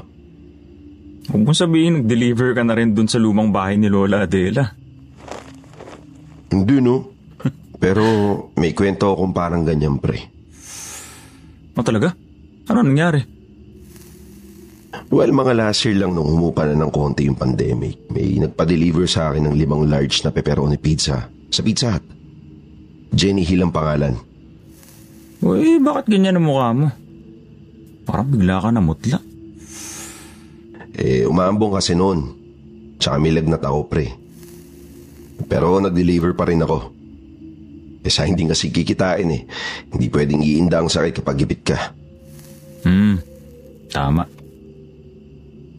Huwag 1.30 1.42
mo 1.44 1.52
sabihin 1.52 2.02
nag-deliver 2.02 2.56
ka 2.56 2.64
na 2.64 2.74
rin 2.74 2.96
dun 2.96 3.06
sa 3.06 3.20
lumang 3.20 3.52
bahay 3.52 3.76
ni 3.76 3.92
Lola 3.92 4.24
Adela. 4.24 4.64
Hindi 6.50 6.76
no. 6.80 7.12
Pero 7.82 8.04
may 8.56 8.72
kwento 8.72 9.12
akong 9.12 9.36
parang 9.36 9.62
ganyan 9.62 10.00
pre. 10.00 10.18
O 11.76 11.84
talaga? 11.84 12.16
Ano 12.72 12.82
nangyari? 12.82 13.20
Well, 15.10 15.34
mga 15.34 15.54
last 15.58 15.86
year 15.86 15.98
lang 15.98 16.14
nung 16.14 16.26
humupa 16.26 16.66
na 16.66 16.74
ng 16.74 16.90
konti 16.90 17.26
yung 17.26 17.38
pandemic, 17.38 18.10
may 18.14 18.38
nagpa-deliver 18.38 19.10
sa 19.10 19.30
akin 19.30 19.46
ng 19.50 19.54
limang 19.58 19.86
large 19.90 20.22
na 20.22 20.30
pepperoni 20.30 20.78
pizza 20.78 21.26
sa 21.50 21.60
Pizza 21.66 21.98
Hut. 21.98 22.04
Jenny 23.10 23.42
Hill 23.42 23.66
ang 23.66 23.74
pangalan. 23.74 24.29
Uy, 25.40 25.80
bakit 25.80 26.12
ganyan 26.12 26.36
ang 26.36 26.46
mukha 26.46 26.68
mo? 26.76 26.88
Parang 28.04 28.28
bigla 28.28 28.60
ka 28.60 28.68
na 28.68 28.84
mutla. 28.84 29.18
Eh, 31.00 31.24
umambong 31.24 31.80
kasi 31.80 31.96
noon. 31.96 32.36
Tsaka 33.00 33.16
may 33.16 33.32
lagnat 33.32 33.64
ako, 33.64 33.88
pre. 33.88 34.12
Pero 35.48 35.80
nag-deliver 35.80 36.36
pa 36.36 36.44
rin 36.44 36.60
ako. 36.60 36.92
Eh, 38.04 38.12
sa 38.12 38.28
hindi 38.28 38.44
kasi 38.44 38.68
kikitain 38.68 39.28
eh. 39.32 39.42
Hindi 39.88 40.06
pwedeng 40.12 40.44
iinda 40.44 40.84
ang 40.84 40.92
sakit 40.92 41.24
kapag 41.24 41.40
gipit 41.40 41.62
ka. 41.64 41.78
Hmm, 42.84 43.16
tama. 43.88 44.28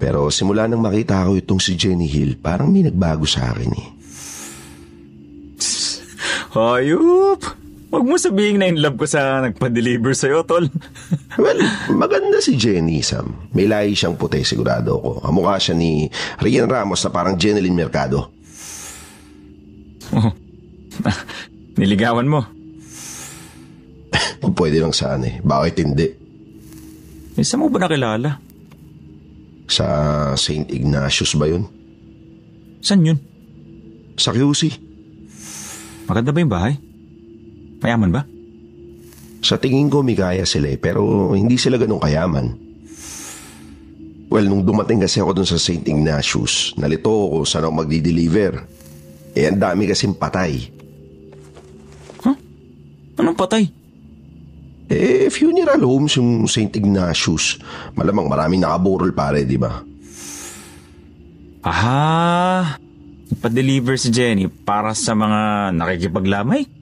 Pero 0.01 0.33
simula 0.33 0.65
nang 0.65 0.81
makita 0.81 1.21
ko 1.29 1.37
itong 1.37 1.61
si 1.61 1.77
Jenny 1.77 2.09
Hill, 2.09 2.41
parang 2.41 2.73
may 2.73 2.81
nagbago 2.81 3.29
sa 3.29 3.53
akin 3.53 3.71
eh. 3.77 3.89
Hayop! 6.57 7.60
Huwag 7.91 8.07
mo 8.07 8.15
sabihin 8.15 8.63
na 8.63 8.71
in 8.71 8.79
love 8.79 8.95
ko 8.95 9.03
sa 9.03 9.43
nagpa-deliver 9.43 10.15
sa'yo, 10.15 10.47
tol. 10.47 10.63
well, 11.43 11.59
maganda 11.91 12.39
si 12.39 12.55
Jenny, 12.55 13.03
Sam. 13.03 13.51
May 13.51 13.67
lahi 13.67 13.91
siyang 13.91 14.15
puti, 14.15 14.47
sigurado 14.47 14.95
ko. 14.95 15.19
Kamukha 15.19 15.59
siya 15.59 15.75
ni 15.75 16.07
Rian 16.39 16.71
Ramos 16.71 17.03
na 17.03 17.11
parang 17.11 17.35
Jeneline 17.35 17.75
Mercado. 17.75 18.31
Oh. 20.15 20.31
Niligawan 21.79 22.31
mo? 22.31 22.47
Kung 24.39 24.55
pwede 24.63 24.79
lang 24.79 24.95
saan 24.95 25.27
eh. 25.27 25.43
Bakit 25.43 25.75
hindi? 25.83 26.07
Eh, 27.35 27.43
saan 27.43 27.59
mo 27.59 27.67
ba 27.67 27.83
nakilala? 27.83 28.39
Sa 29.67 29.85
St. 30.39 30.71
Ignatius 30.71 31.35
ba 31.35 31.43
yun? 31.43 31.67
Saan 32.79 33.03
yun? 33.03 33.19
Sa 34.15 34.31
QC. 34.31 34.79
Maganda 36.07 36.31
ba 36.31 36.39
yung 36.39 36.51
bahay? 36.55 36.75
Mayaman 37.81 38.13
ba? 38.13 38.21
Sa 39.41 39.57
tingin 39.57 39.89
ko 39.89 40.05
may 40.05 40.13
kaya 40.13 40.45
sila 40.45 40.69
eh, 40.69 40.77
pero 40.77 41.33
hindi 41.33 41.57
sila 41.57 41.81
ganun 41.81 41.97
kayaman. 41.97 42.47
Well, 44.31 44.47
nung 44.47 44.63
dumating 44.63 45.03
kasi 45.03 45.19
ako 45.19 45.43
dun 45.43 45.49
sa 45.49 45.59
St. 45.59 45.83
Ignatius, 45.83 46.77
nalito 46.79 47.11
ako 47.11 47.43
saan 47.43 47.67
ako 47.67 47.83
magdi-deliver. 47.83 48.63
Eh, 49.35 49.43
ang 49.43 49.59
dami 49.59 49.91
kasing 49.91 50.15
patay. 50.15 50.71
Huh? 52.23 52.37
Anong 53.19 53.35
patay? 53.35 53.67
Eh, 54.87 55.27
funeral 55.27 55.83
homes 55.83 56.15
yung 56.15 56.47
St. 56.47 56.71
Ignatius. 56.71 57.59
Malamang 57.91 58.31
maraming 58.31 58.63
nakaburol 58.63 59.11
pare, 59.11 59.43
di 59.43 59.59
ba? 59.59 59.83
Aha! 61.67 62.79
Pa-deliver 63.39 63.99
si 63.99 64.15
Jenny 64.15 64.47
para 64.47 64.95
sa 64.95 65.11
mga 65.11 65.71
nakikipaglamay? 65.75 66.80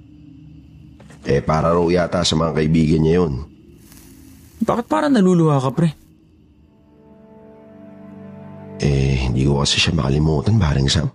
Eh, 1.27 1.43
para 1.43 1.75
raw 1.75 1.85
yata 1.91 2.23
sa 2.23 2.35
mga 2.39 2.55
kaibigan 2.55 3.03
niya 3.03 3.23
yun. 3.23 3.43
Bakit 4.59 4.85
parang 4.87 5.13
naluluha 5.15 5.59
ka, 5.59 5.71
pre? 5.71 5.89
Eh, 8.79 9.27
hindi 9.27 9.43
ko 9.43 9.59
kasi 9.59 9.79
siya 9.79 9.95
makalimutan, 9.95 10.55
parang 10.55 10.87
Sam. 10.87 11.11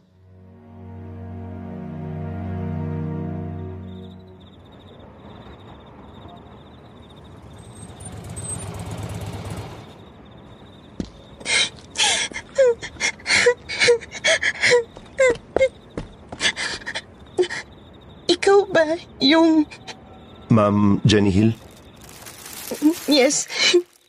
Ikaw 18.29 18.59
ba 18.69 18.85
yung... 19.21 19.65
Ma'am 20.51 21.01
Jenny 21.05 21.31
Hill? 21.31 21.53
Yes, 23.07 23.47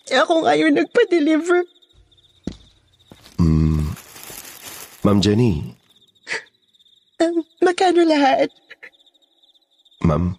ako 0.07 0.45
nga 0.45 0.55
yung 0.55 0.75
nagpa-deliver. 0.75 1.63
Mm, 3.39 3.91
Ma'am 5.03 5.19
Jenny, 5.21 5.75
Um, 7.15 7.47
magkano 7.63 8.03
lahat? 8.03 8.51
ma'am, 10.03 10.35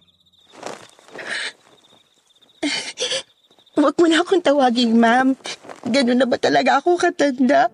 Huwag 3.77 3.93
mo 3.97 4.05
na 4.05 4.21
akong 4.21 4.41
tawaging 4.41 4.93
ma'am. 4.93 5.37
Ganun 5.85 6.17
na 6.17 6.25
ba 6.25 6.37
talaga 6.37 6.81
ako 6.81 6.97
katanda? 6.97 7.69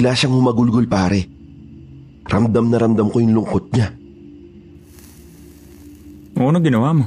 Bigla 0.00 0.16
siyang 0.16 0.32
humagulgol 0.32 0.88
pare. 0.88 1.28
Ramdam 2.24 2.72
na 2.72 2.80
ramdam 2.80 3.12
ko 3.12 3.20
yung 3.20 3.36
lungkot 3.36 3.68
niya. 3.76 3.92
O 6.40 6.48
ano 6.48 6.56
ginawa 6.64 6.96
mo? 6.96 7.04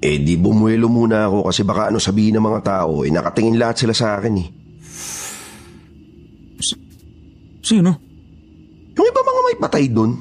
Eh 0.00 0.16
di 0.16 0.40
bumuelo 0.40 0.88
muna 0.88 1.28
ako 1.28 1.52
kasi 1.52 1.68
baka 1.68 1.92
ano 1.92 2.00
sabihin 2.00 2.40
ng 2.40 2.46
mga 2.48 2.60
tao 2.64 3.04
eh 3.04 3.12
nakatingin 3.12 3.60
lahat 3.60 3.84
sila 3.84 3.92
sa 3.92 4.16
akin 4.16 4.34
eh. 4.40 4.48
Sino? 7.60 7.92
Yung 8.96 9.04
iba 9.04 9.20
mga 9.20 9.42
may 9.44 9.56
patay 9.60 9.84
doon. 9.92 10.16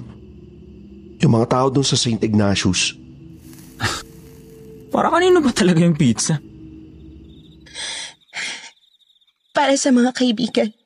Yung 1.24 1.32
mga 1.32 1.48
tao 1.48 1.72
doon 1.72 1.88
sa 1.88 1.96
St. 1.96 2.20
Ignatius. 2.20 2.92
Para 4.92 5.08
kanino 5.16 5.40
ba 5.40 5.56
talaga 5.56 5.80
yung 5.80 5.96
pizza? 5.96 6.44
Para 9.56 9.72
sa 9.80 9.96
mga 9.96 10.12
kaibigan. 10.12 10.77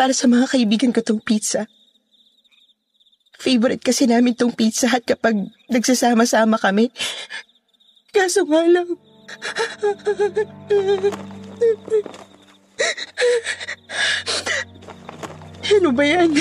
Para 0.00 0.16
sa 0.16 0.24
mga 0.24 0.48
kaibigan 0.48 0.96
ko 0.96 1.04
tong 1.04 1.20
pizza. 1.20 1.68
Favorite 3.36 3.84
kasi 3.84 4.08
namin 4.08 4.32
tong 4.32 4.48
pizza 4.48 4.88
hut 4.88 5.04
kapag 5.04 5.36
nagsasama-sama 5.68 6.56
kami. 6.56 6.88
Kaso 8.08 8.48
nga 8.48 8.64
lang... 8.64 8.96
ano 15.68 15.88
ba 15.92 16.04
yan? 16.08 16.32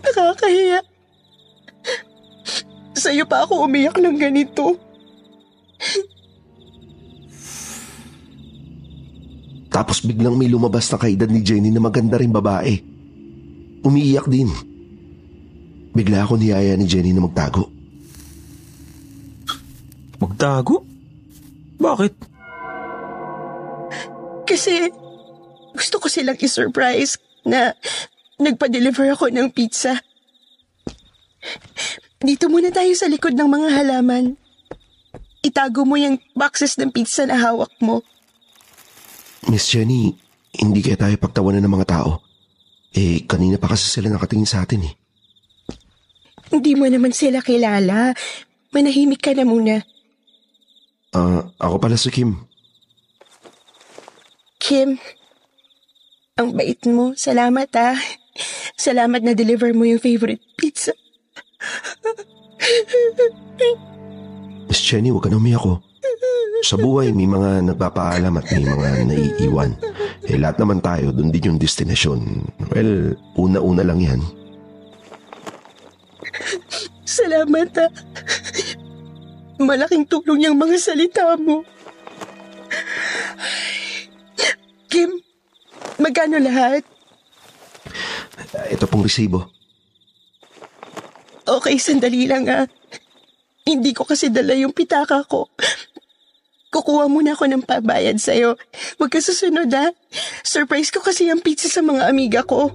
Nakakahiya. 0.00 0.80
Sa'yo 2.96 3.28
pa 3.28 3.44
ako 3.44 3.68
umiyak 3.68 4.00
ng 4.00 4.16
ganito. 4.16 4.80
Tapos 9.68 10.00
biglang 10.00 10.40
may 10.40 10.48
lumabas 10.48 10.88
na 10.88 10.96
kaedad 10.96 11.28
ni 11.28 11.44
Jenny 11.44 11.68
na 11.68 11.84
maganda 11.84 12.16
rin 12.16 12.32
babae. 12.32 12.93
Umiiyak 13.84 14.26
din. 14.32 14.48
Bigla 15.94 16.24
ako 16.24 16.40
niyaya 16.40 16.74
ni 16.74 16.88
Jenny 16.88 17.12
na 17.12 17.22
magtago. 17.22 17.70
Magtago? 20.18 20.82
Bakit? 21.78 22.14
Kasi 24.48 24.88
gusto 25.76 25.96
ko 26.00 26.06
silang 26.08 26.40
i-surprise 26.40 27.20
na 27.44 27.76
nagpa-deliver 28.40 29.12
ako 29.12 29.28
ng 29.30 29.52
pizza. 29.52 30.00
Dito 32.24 32.48
muna 32.48 32.72
tayo 32.72 32.90
sa 32.96 33.04
likod 33.04 33.36
ng 33.36 33.48
mga 33.52 33.68
halaman. 33.68 34.40
Itago 35.44 35.84
mo 35.84 36.00
yung 36.00 36.16
boxes 36.32 36.80
ng 36.80 36.88
pizza 36.88 37.28
na 37.28 37.36
hawak 37.36 37.70
mo. 37.84 38.00
Miss 39.52 39.68
Jenny, 39.68 40.16
hindi 40.56 40.80
kaya 40.80 40.96
tayo 40.96 41.14
pagtawanan 41.20 41.60
ng 41.68 41.74
mga 41.76 41.88
tao. 41.92 42.24
Eh, 42.94 43.26
kanina 43.26 43.58
pa 43.58 43.74
kasi 43.74 43.90
sila 43.90 44.06
nakatingin 44.06 44.46
sa 44.46 44.62
atin 44.62 44.86
eh. 44.86 44.94
Hindi 46.54 46.78
mo 46.78 46.86
naman 46.86 47.10
sila 47.10 47.42
kilala. 47.42 48.14
Manahimik 48.70 49.18
ka 49.18 49.34
na 49.34 49.42
muna. 49.42 49.82
Ah, 51.14 51.46
ako 51.58 51.76
pala 51.82 51.98
si 51.98 52.10
Kim. 52.14 52.46
Kim, 54.62 54.98
ang 56.38 56.54
bait 56.54 56.78
mo. 56.86 57.14
Salamat 57.18 57.70
ah. 57.74 57.98
Salamat 58.74 59.22
na 59.22 59.34
deliver 59.34 59.70
mo 59.74 59.86
yung 59.86 60.02
favorite 60.02 60.42
pizza. 60.58 60.94
Miss 64.66 64.82
Jenny, 64.82 65.14
huwag 65.14 65.26
ka 65.26 65.30
na 65.30 65.38
umiyak 65.38 65.62
ko. 65.62 65.78
Sa 66.64 66.80
buhay, 66.80 67.12
may 67.12 67.28
mga 67.28 67.72
nagpapaalam 67.72 68.40
at 68.40 68.46
may 68.48 68.64
mga 68.64 68.88
naiiwan. 69.04 69.76
Eh, 70.24 70.40
lahat 70.40 70.56
naman 70.64 70.80
tayo, 70.80 71.12
doon 71.12 71.28
din 71.28 71.52
yung 71.52 71.60
destinasyon. 71.60 72.20
Well, 72.72 73.12
una-una 73.36 73.84
lang 73.84 74.00
yan. 74.00 74.20
Salamat 77.04 77.68
ha. 77.78 77.86
Malaking 79.60 80.08
tulong 80.08 80.48
yung 80.48 80.58
mga 80.58 80.76
salita 80.80 81.36
mo. 81.36 81.62
Kim, 84.88 85.20
magkano 86.00 86.40
lahat? 86.40 86.82
Ito 88.72 88.88
pong 88.88 89.04
resibo. 89.04 89.52
Okay, 91.44 91.76
sandali 91.76 92.24
lang 92.24 92.48
ah. 92.48 92.64
Hindi 93.68 93.92
ko 93.92 94.08
kasi 94.08 94.32
dala 94.32 94.56
yung 94.56 94.72
pitaka 94.72 95.22
ko. 95.28 95.52
Kukuha 96.74 97.06
muna 97.06 97.38
ako 97.38 97.46
ng 97.46 97.62
pabayad 97.62 98.18
sa'yo. 98.18 98.58
Huwag 98.98 99.10
ka 99.14 99.22
susunod 99.22 99.70
ah. 99.70 99.94
Surprise 100.42 100.90
ko 100.90 100.98
kasi 100.98 101.30
ang 101.30 101.38
pizza 101.38 101.70
sa 101.70 101.86
mga 101.86 102.10
amiga 102.10 102.42
ko. 102.42 102.74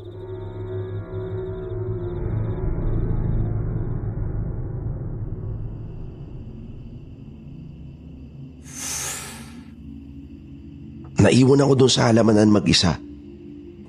Naiwan 11.20 11.60
ako 11.68 11.74
doon 11.76 11.92
sa 11.92 12.08
halamanan 12.08 12.48
mag-isa. 12.48 12.96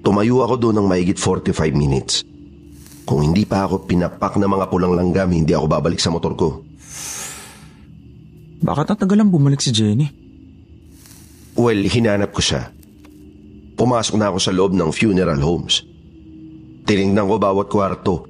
Tumayo 0.03 0.43
ako 0.43 0.59
doon 0.59 0.83
ng 0.83 0.87
mahigit 0.91 1.15
45 1.23 1.55
minutes. 1.71 2.27
Kung 3.07 3.23
hindi 3.23 3.47
pa 3.47 3.63
ako 3.63 3.87
pinapak 3.87 4.35
ng 4.35 4.51
mga 4.51 4.67
pulang 4.67 4.91
langgam, 4.91 5.31
hindi 5.31 5.55
ako 5.55 5.71
babalik 5.71 6.03
sa 6.03 6.11
motor 6.11 6.35
ko. 6.35 6.67
Bakit 8.61 8.87
natagalan 8.93 9.33
bumalik 9.33 9.65
si 9.65 9.73
Jenny? 9.73 10.09
Well, 11.57 11.81
hinanap 11.81 12.33
ko 12.37 12.45
siya. 12.45 12.69
Pumasok 13.77 14.21
na 14.21 14.29
ako 14.29 14.39
sa 14.39 14.53
loob 14.53 14.77
ng 14.77 14.93
funeral 14.93 15.41
homes. 15.41 15.81
Tinignan 16.85 17.25
ko 17.25 17.41
bawat 17.41 17.69
kwarto. 17.73 18.29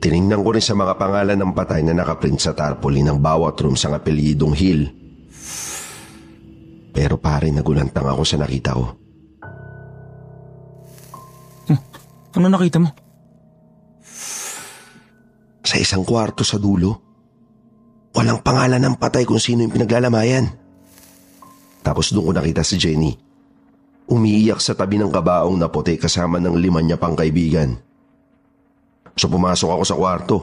Tinignan 0.00 0.44
ko 0.44 0.52
rin 0.52 0.64
sa 0.64 0.76
mga 0.76 1.00
pangalan 1.00 1.40
ng 1.40 1.52
patay 1.56 1.80
na 1.80 1.96
nakaprint 1.96 2.36
sa 2.36 2.52
tarpaulin 2.52 3.08
ng 3.08 3.18
bawat 3.24 3.56
room 3.64 3.72
sa 3.72 3.88
apelyidong 3.96 4.52
Hill. 4.52 4.92
Pero 6.92 7.16
pare, 7.16 7.48
nagulantang 7.48 8.04
ako 8.04 8.22
sa 8.22 8.36
nakita 8.36 8.70
ko. 8.76 8.86
Ano 12.34 12.50
nakita 12.50 12.82
mo? 12.82 12.90
Sa 15.64 15.76
isang 15.78 16.02
kwarto 16.02 16.42
sa 16.42 16.58
dulo, 16.58 17.03
walang 18.14 18.38
pangalan 18.40 18.78
ng 18.78 18.94
patay 18.96 19.26
kung 19.26 19.42
sino 19.42 19.66
yung 19.66 19.74
pinaglalamayan. 19.74 20.46
Tapos 21.84 22.14
doon 22.14 22.30
ko 22.30 22.32
nakita 22.32 22.62
si 22.62 22.78
Jenny. 22.78 23.12
Umiiyak 24.08 24.62
sa 24.62 24.72
tabi 24.72 24.96
ng 24.96 25.10
kabaong 25.10 25.58
na 25.58 25.68
puti 25.68 25.98
kasama 25.98 26.38
ng 26.38 26.54
lima 26.56 26.80
niya 26.80 26.96
pang 26.96 27.18
kaibigan. 27.18 27.74
So 29.18 29.26
pumasok 29.26 29.68
ako 29.68 29.82
sa 29.84 29.98
kwarto 29.98 30.38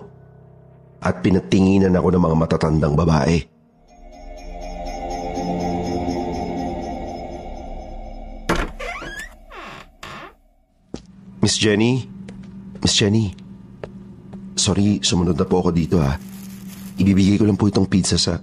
at 1.01 1.23
pinatinginan 1.23 1.95
ako 1.97 2.07
ng 2.13 2.21
mga 2.21 2.37
matatandang 2.37 2.93
babae. 2.93 3.41
Miss 11.41 11.57
Jenny? 11.57 12.05
Miss 12.85 12.93
Jenny? 12.93 13.33
Sorry, 14.53 15.01
sumunod 15.01 15.41
na 15.41 15.45
po 15.49 15.57
ako 15.65 15.73
dito 15.73 15.97
ha. 15.97 16.30
Ibibigay 16.99 17.39
ko 17.39 17.45
lang 17.47 17.59
po 17.59 17.71
itong 17.71 17.87
pizza 17.87 18.19
sa... 18.19 18.39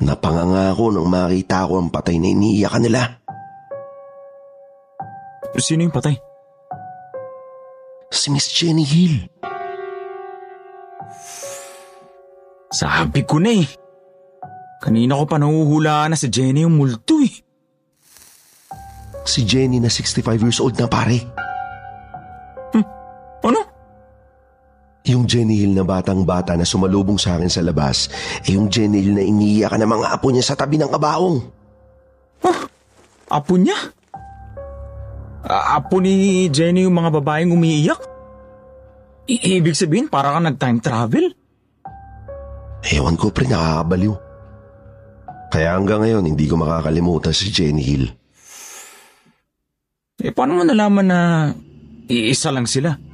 Napanganga 0.00 0.72
ako 0.72 0.96
nang 0.96 1.12
makita 1.12 1.68
ko 1.68 1.76
ang 1.76 1.92
patay 1.92 2.16
na 2.16 2.32
iniiyakan 2.32 2.82
nila. 2.88 3.20
Sino 5.60 5.84
yung 5.84 5.92
patay? 5.92 6.16
Si 8.08 8.32
Miss 8.32 8.48
Jenny 8.48 8.80
Hill. 8.80 9.28
Sabi 12.72 13.28
ko 13.28 13.36
na 13.36 13.52
eh. 13.52 13.68
Kanina 14.80 15.20
ko 15.20 15.28
pa 15.28 15.36
nahuhulaan 15.36 16.14
na 16.14 16.16
si 16.16 16.32
Jenny 16.32 16.64
yung 16.64 16.80
multo 16.80 17.20
eh. 17.20 17.34
Si 19.28 19.44
Jenny 19.44 19.84
na 19.84 19.92
65 19.92 20.24
years 20.40 20.64
old 20.64 20.80
na 20.80 20.88
pare. 20.88 21.20
Ano? 23.44 23.60
Yung 25.10 25.26
Jenny 25.26 25.66
Hill 25.66 25.74
na 25.74 25.82
batang 25.82 26.22
bata 26.22 26.54
na 26.54 26.62
sumalubong 26.62 27.18
sa 27.18 27.34
akin 27.34 27.50
sa 27.50 27.66
labas, 27.66 28.06
eh 28.46 28.54
yung 28.54 28.70
Jenny 28.70 29.02
Hill 29.02 29.18
na 29.18 29.24
iniiyakan 29.26 29.82
ng 29.82 29.90
mga 29.90 30.06
apo 30.14 30.30
niya 30.30 30.44
sa 30.46 30.54
tabi 30.54 30.78
ng 30.78 30.86
kabaong. 30.86 31.38
Apo 33.30 33.54
niya? 33.58 33.78
A- 35.42 35.78
apo 35.78 35.98
ni 35.98 36.46
Jenny 36.50 36.86
yung 36.86 36.94
mga 36.94 37.10
babaeng 37.18 37.50
umiiyak? 37.50 37.98
I- 39.30 39.58
ibig 39.58 39.74
sabihin 39.74 40.06
para 40.06 40.34
ka 40.34 40.38
nag-time 40.38 40.78
travel? 40.78 41.26
Ewan 42.86 43.18
ko 43.18 43.34
pre, 43.34 43.50
nakakabaliw. 43.50 44.14
Kaya 45.50 45.74
hanggang 45.74 46.06
ngayon, 46.06 46.30
hindi 46.30 46.46
ko 46.46 46.54
makakalimutan 46.54 47.34
si 47.34 47.50
Jenny 47.50 47.82
Hill. 47.82 48.06
Eh 50.22 50.30
paano 50.30 50.60
mo 50.60 50.62
nalaman 50.62 51.06
na 51.06 51.20
iisa 52.06 52.54
lang 52.54 52.68
sila? 52.70 53.09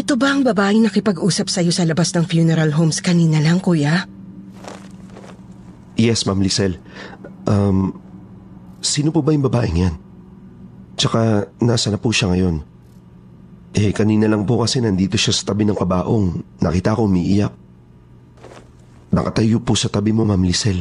Ito 0.00 0.16
ba 0.16 0.32
ang 0.32 0.40
babaeng 0.40 0.88
nakipag-usap 0.88 1.52
sa'yo 1.52 1.68
sa 1.76 1.84
labas 1.84 2.16
ng 2.16 2.24
funeral 2.24 2.72
homes 2.72 3.04
kanina 3.04 3.36
lang, 3.36 3.60
kuya? 3.60 4.08
Yes, 6.00 6.24
Ma'am 6.24 6.40
Lisel. 6.40 6.80
Um, 7.44 7.92
sino 8.80 9.12
po 9.12 9.20
ba 9.20 9.36
yung 9.36 9.44
babaeng 9.44 9.76
yan? 9.76 9.94
Tsaka, 10.96 11.52
nasa 11.60 11.92
na 11.92 12.00
po 12.00 12.16
siya 12.16 12.32
ngayon? 12.32 12.64
Eh, 13.76 13.92
kanina 13.92 14.24
lang 14.24 14.48
po 14.48 14.64
kasi 14.64 14.80
nandito 14.80 15.20
siya 15.20 15.36
sa 15.36 15.52
tabi 15.52 15.68
ng 15.68 15.76
kabaong. 15.76 16.56
Nakita 16.64 16.96
ko 16.96 17.04
umiiyak. 17.04 17.52
Nakatayo 19.12 19.60
po 19.60 19.76
sa 19.76 19.92
tabi 19.92 20.16
mo, 20.16 20.24
Ma'am 20.24 20.40
Lisel. 20.40 20.80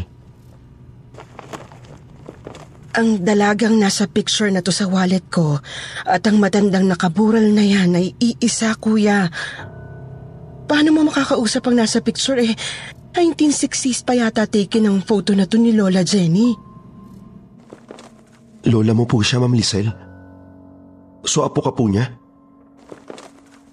Ang 2.99 3.23
dalagang 3.23 3.79
nasa 3.79 4.11
picture 4.11 4.51
na 4.51 4.59
to 4.59 4.75
sa 4.75 4.83
wallet 4.91 5.23
ko 5.31 5.63
at 6.03 6.19
ang 6.27 6.35
matandang 6.35 6.83
nakabural 6.83 7.47
na 7.47 7.63
yan 7.63 7.95
ay 7.95 8.11
iisa, 8.19 8.75
kuya. 8.75 9.31
Paano 10.67 10.91
mo 10.91 11.07
makakausap 11.07 11.63
ang 11.71 11.79
nasa 11.79 12.03
picture 12.03 12.43
eh? 12.43 12.51
1960s 13.15 14.03
pa 14.03 14.19
yata 14.19 14.43
taken 14.43 14.91
ang 14.91 14.99
photo 14.99 15.31
na 15.31 15.47
to 15.47 15.55
ni 15.55 15.71
Lola 15.71 16.03
Jenny. 16.03 16.51
Lola 18.67 18.91
mo 18.91 19.07
po 19.07 19.23
siya, 19.23 19.39
Ma'am 19.39 19.55
Lisel? 19.55 19.87
So, 21.23 21.47
apo 21.47 21.63
ka 21.63 21.71
po 21.71 21.87
niya? 21.87 22.11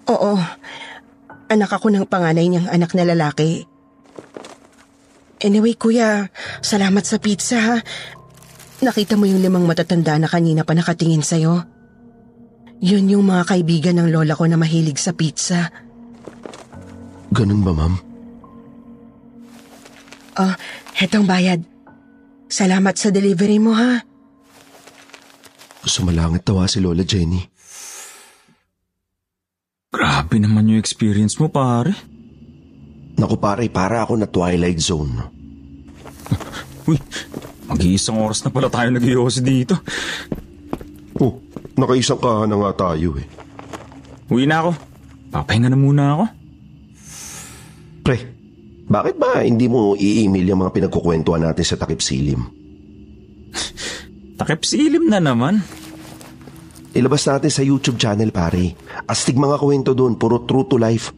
Oo. 0.07 0.39
Anak 1.51 1.75
ako 1.75 1.91
ng 1.91 2.07
panganay 2.07 2.47
niyang 2.47 2.71
anak 2.71 2.95
na 2.95 3.03
lalaki. 3.03 3.67
Anyway, 5.43 5.75
kuya, 5.77 6.31
salamat 6.63 7.03
sa 7.03 7.19
pizza 7.19 7.59
ha. 7.59 7.77
Nakita 8.77 9.17
mo 9.17 9.25
yung 9.25 9.41
limang 9.41 9.65
matatanda 9.65 10.21
na 10.21 10.29
kanina 10.29 10.61
pa 10.61 10.77
nakatingin 10.77 11.25
sa'yo? 11.25 11.65
Yun 12.77 13.09
yung 13.09 13.25
mga 13.25 13.43
kaibigan 13.49 13.97
ng 13.97 14.13
lola 14.13 14.37
ko 14.37 14.45
na 14.45 14.53
mahilig 14.53 15.01
sa 15.01 15.17
pizza. 15.17 15.73
Ganun 17.33 17.65
ba, 17.65 17.73
Ma'am? 17.73 17.95
Oh, 20.37 20.53
hetong 20.93 21.25
bayad. 21.25 21.65
Salamat 22.47 22.93
sa 22.93 23.09
delivery 23.09 23.57
mo 23.57 23.73
ha. 23.73 24.05
Sumalangit 25.87 26.45
tawa 26.45 26.69
si 26.69 26.77
Lola 26.77 27.01
Jenny. 27.01 27.41
Grabe 29.89 30.37
naman 30.37 30.69
yung 30.69 30.77
experience 30.77 31.41
mo 31.41 31.49
pare. 31.49 31.95
Naku 33.17 33.35
pare, 33.41 33.65
para 33.73 34.05
ako 34.05 34.13
na 34.21 34.27
Twilight 34.29 34.77
Zone. 34.77 35.15
Uy, 36.85 37.01
mag-iisang 37.67 38.17
oras 38.19 38.41
na 38.43 38.49
pala 38.49 38.71
tayo 38.71 38.89
nag 38.91 39.03
dito. 39.43 39.75
Oh, 41.19 41.39
nakaisang 41.75 42.21
ka 42.21 42.47
na 42.47 42.55
nga 42.55 42.71
tayo 42.89 43.19
eh. 43.19 43.27
Uwi 44.31 44.47
na 44.47 44.63
ako. 44.63 44.71
Papahinga 45.31 45.69
na 45.71 45.79
muna 45.79 46.03
ako. 46.15 46.25
Pre, 48.03 48.17
bakit 48.87 49.15
ba 49.19 49.43
hindi 49.43 49.67
mo 49.67 49.99
i-email 49.99 50.47
yung 50.47 50.61
mga 50.63 50.73
pinagkukwentuhan 50.75 51.43
natin 51.43 51.65
sa 51.67 51.75
takip 51.75 51.99
silim? 51.99 52.47
Takip 54.39 54.61
silim 54.63 55.09
na 55.09 55.17
naman. 55.17 55.65
Ilabas 56.93 57.25
natin 57.25 57.51
sa 57.51 57.65
YouTube 57.65 57.97
channel 57.97 58.29
pare. 58.29 58.77
Astig 59.09 59.33
mga 59.33 59.57
kwento 59.57 59.91
doon, 59.97 60.15
puro 60.15 60.45
true 60.45 60.65
to 60.69 60.77
life. 60.77 61.09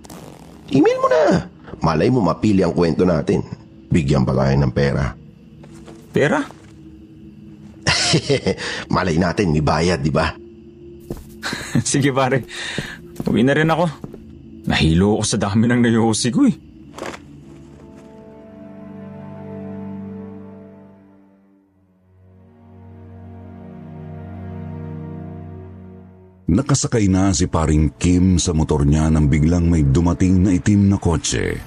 Email 0.71 0.97
mo 0.97 1.07
na. 1.11 1.23
Malay 1.83 2.07
mo 2.07 2.23
mapili 2.23 2.63
ang 2.63 2.71
kwento 2.71 3.03
natin. 3.03 3.43
bigyan 3.89 4.21
pa 4.21 4.37
tayo 4.37 4.53
ng 4.53 4.73
pera. 4.73 5.17
Pera? 6.09 6.41
Malay 8.95 9.17
natin, 9.21 9.53
may 9.53 9.61
bayad, 9.61 10.01
di 10.01 10.09
ba? 10.09 10.33
Sige 11.89 12.11
pare, 12.11 12.43
uwi 13.25 13.45
na 13.45 13.53
rin 13.53 13.69
ako. 13.69 13.85
Nahilo 14.69 15.17
ako 15.17 15.23
sa 15.25 15.37
dami 15.37 15.65
ng 15.65 15.81
nayosi 15.81 16.29
ko 16.33 16.41
eh. 16.45 16.55
Nakasakay 26.49 27.05
na 27.13 27.29
si 27.29 27.45
paring 27.45 27.93
Kim 28.01 28.41
sa 28.41 28.57
motor 28.57 28.81
niya 28.81 29.13
nang 29.13 29.29
biglang 29.29 29.69
may 29.69 29.85
dumating 29.85 30.41
na 30.41 30.57
itim 30.57 30.89
na 30.89 30.97
kotse. 30.97 31.61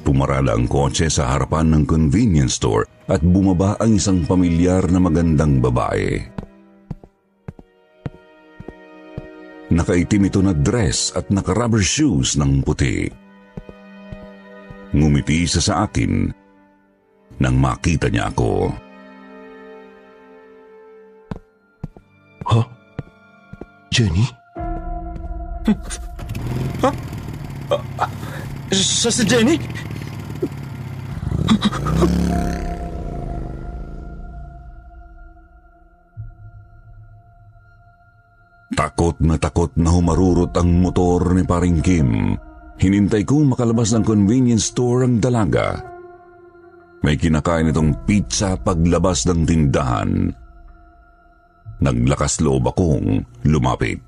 Pumarada 0.00 0.56
ang 0.56 0.64
kotse 0.64 1.12
sa 1.12 1.36
harapan 1.36 1.70
ng 1.76 1.82
convenience 1.84 2.56
store 2.56 2.88
at 3.10 3.20
bumaba 3.20 3.76
ang 3.78 4.00
isang 4.00 4.24
pamilyar 4.24 4.88
na 4.88 4.98
magandang 5.02 5.60
babae. 5.60 6.18
Nakaitim 9.70 10.26
ito 10.26 10.42
na 10.42 10.50
dress 10.50 11.14
at 11.14 11.30
naka-rubber 11.30 11.78
shoes 11.78 12.34
ng 12.34 12.58
puti. 12.66 13.06
Ngumiti 14.90 15.46
siya 15.46 15.62
sa 15.62 15.74
akin 15.86 16.26
nang 17.38 17.56
makita 17.56 18.10
niya 18.10 18.34
ako. 18.34 18.74
Huh? 22.50 22.66
Jenny? 23.94 24.26
Siya 28.74 29.10
si 29.14 29.22
Jenny? 29.22 29.56
Takot 38.80 39.20
na 39.20 39.36
takot 39.36 39.68
na 39.76 39.92
humarurot 39.92 40.56
ang 40.56 40.80
motor 40.80 41.36
ni 41.36 41.44
paring 41.44 41.84
Kim. 41.84 42.32
Hinintay 42.80 43.28
kong 43.28 43.52
makalabas 43.52 43.92
ng 43.92 44.00
convenience 44.00 44.72
store 44.72 45.04
ang 45.04 45.20
dalaga. 45.20 45.84
May 47.04 47.20
kinakain 47.20 47.68
itong 47.68 48.08
pizza 48.08 48.56
paglabas 48.56 49.28
ng 49.28 49.44
tindahan. 49.44 50.32
Naglakas 51.80 52.40
loob 52.40 52.72
akong 52.72 53.20
lumapit. 53.44 54.00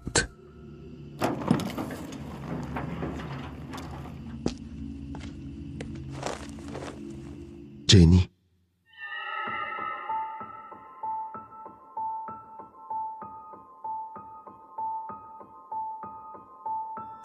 Jenny? 7.93 8.25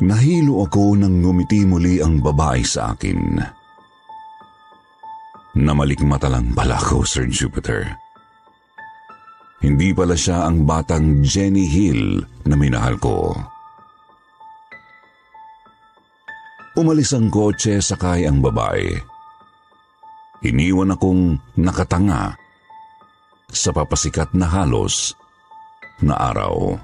Nahilo 0.03 0.67
ako 0.67 0.99
nang 0.99 1.23
ngumiti 1.23 1.63
muli 1.63 2.03
ang 2.03 2.19
babae 2.19 2.67
sa 2.67 2.91
akin. 2.91 3.39
Namalikmata 5.57 6.27
lang 6.27 6.51
pala 6.51 6.75
ako, 6.75 7.01
Sir 7.07 7.31
Jupiter. 7.31 7.87
Hindi 9.63 9.95
pala 9.95 10.13
siya 10.19 10.45
ang 10.45 10.67
batang 10.67 11.23
Jenny 11.23 11.65
Hill 11.65 12.21
na 12.45 12.53
minahal 12.59 12.99
ko. 12.99 13.33
Umalis 16.77 17.15
ang 17.17 17.33
kotse 17.33 17.81
sakay 17.81 18.29
ang 18.29 18.37
babae. 18.37 19.16
Iniwan 20.45 20.93
akong 20.93 21.41
nakatanga 21.57 22.37
sa 23.49 23.73
papasikat 23.73 24.37
na 24.37 24.45
halos 24.45 25.17
na 26.03 26.13
araw. 26.13 26.77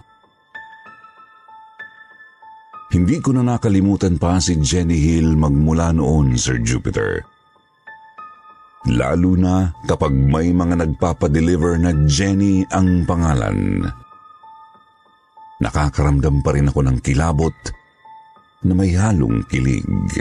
Hindi 2.94 3.18
ko 3.22 3.34
na 3.34 3.42
nakalimutan 3.42 4.22
pa 4.22 4.38
si 4.38 4.58
Jenny 4.62 4.98
Hill 5.02 5.34
magmula 5.34 5.89
noon, 5.94 6.38
Sir 6.38 6.62
Jupiter. 6.62 7.26
Lalo 8.89 9.34
na 9.34 9.74
kapag 9.89 10.13
may 10.13 10.54
mga 10.54 10.78
nagpapadeliver 10.78 11.82
na 11.82 11.89
Jenny 12.06 12.62
ang 12.70 13.06
pangalan. 13.10 13.89
Nakakaramdam 15.58 16.46
pa 16.46 16.54
rin 16.54 16.70
ako 16.70 16.86
ng 16.86 16.98
kilabot 17.02 17.56
na 18.62 18.74
may 18.78 18.94
halong 18.94 19.42
kilig. 19.50 20.13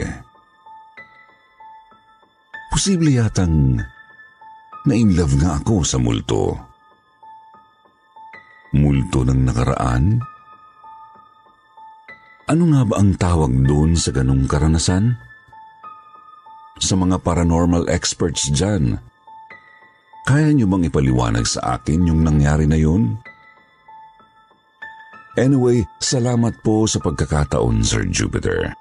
Posible 2.73 3.13
yatang 3.13 3.77
na-inlove 4.89 5.37
nga 5.37 5.61
ako 5.61 5.85
sa 5.85 6.01
multo. 6.01 6.57
Multo 8.73 9.21
ng 9.21 9.45
nakaraan? 9.45 10.17
Ano 12.49 12.63
nga 12.73 12.81
ba 12.81 12.97
ang 12.97 13.13
tawag 13.13 13.53
doon 13.69 13.93
sa 13.93 14.09
ganong 14.09 14.49
karanasan? 14.49 15.13
Sa 16.81 16.97
mga 16.97 17.21
paranormal 17.21 17.93
experts 17.93 18.49
dyan, 18.49 18.97
kaya 20.25 20.49
niyo 20.49 20.65
bang 20.65 20.89
ipaliwanag 20.89 21.45
sa 21.45 21.77
akin 21.77 22.09
yung 22.09 22.25
nangyari 22.25 22.65
na 22.65 22.81
yun? 22.81 23.21
Anyway, 25.37 25.85
salamat 26.01 26.57
po 26.65 26.89
sa 26.89 26.97
pagkakataon, 26.97 27.85
Sir 27.85 28.09
Jupiter. 28.09 28.73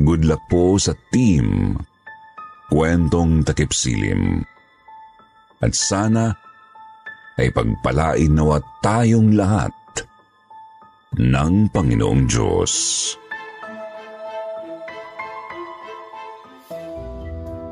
Good 0.00 0.24
luck 0.24 0.40
po 0.48 0.80
sa 0.80 0.96
team 1.12 1.76
Kwentong 2.70 3.46
Takip 3.46 3.70
Silim. 3.70 4.42
At 5.62 5.72
sana 5.72 6.34
ay 7.36 7.52
pagpalain 7.52 8.32
nawa 8.32 8.60
tayong 8.80 9.36
lahat 9.36 9.72
ng 11.16 11.68
Panginoong 11.72 12.28
Diyos. 12.28 12.72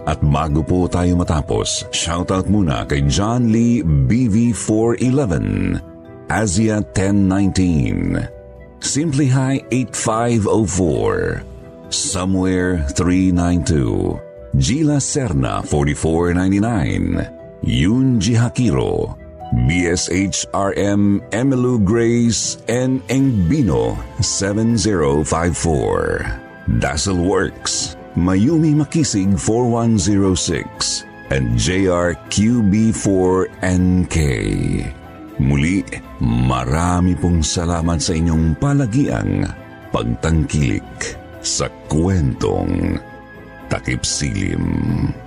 At 0.05 0.21
bago 0.21 0.61
po 0.61 0.85
tayo 0.85 1.17
matapos, 1.17 1.89
shoutout 1.89 2.45
muna 2.53 2.85
kay 2.85 3.09
John 3.09 3.49
Lee 3.49 3.81
BV411, 3.81 5.81
Asia 6.29 6.85
1019, 6.93 8.21
Simply 8.85 9.33
High 9.33 9.65
8504, 9.73 11.41
Somewhere 11.89 12.85
392, 12.93 14.21
Gila 14.55 15.03
Serna 15.03 15.67
4499, 15.67 17.67
Yunji 17.67 18.39
Hakiro, 18.39 19.19
BSHRM 19.67 21.19
Emilu 21.35 21.83
Grace 21.83 22.63
and 22.71 23.03
Engbino 23.11 23.99
7054, 24.23 26.79
Dazzle 26.79 27.19
Works, 27.19 27.99
Mayumi 28.15 28.79
Makisig 28.79 29.35
4106, 29.35 31.03
and 31.35 31.59
JRQB4NK. 31.59 34.17
Muli, 35.43 35.83
marami 36.23 37.19
pong 37.19 37.43
salamat 37.43 37.99
sa 37.99 38.15
inyong 38.15 38.55
palagiang 38.63 39.51
pagtangkilik 39.91 41.19
sa 41.43 41.67
kwentong 41.91 43.03
takip 43.75 44.07
silim. 44.07 45.24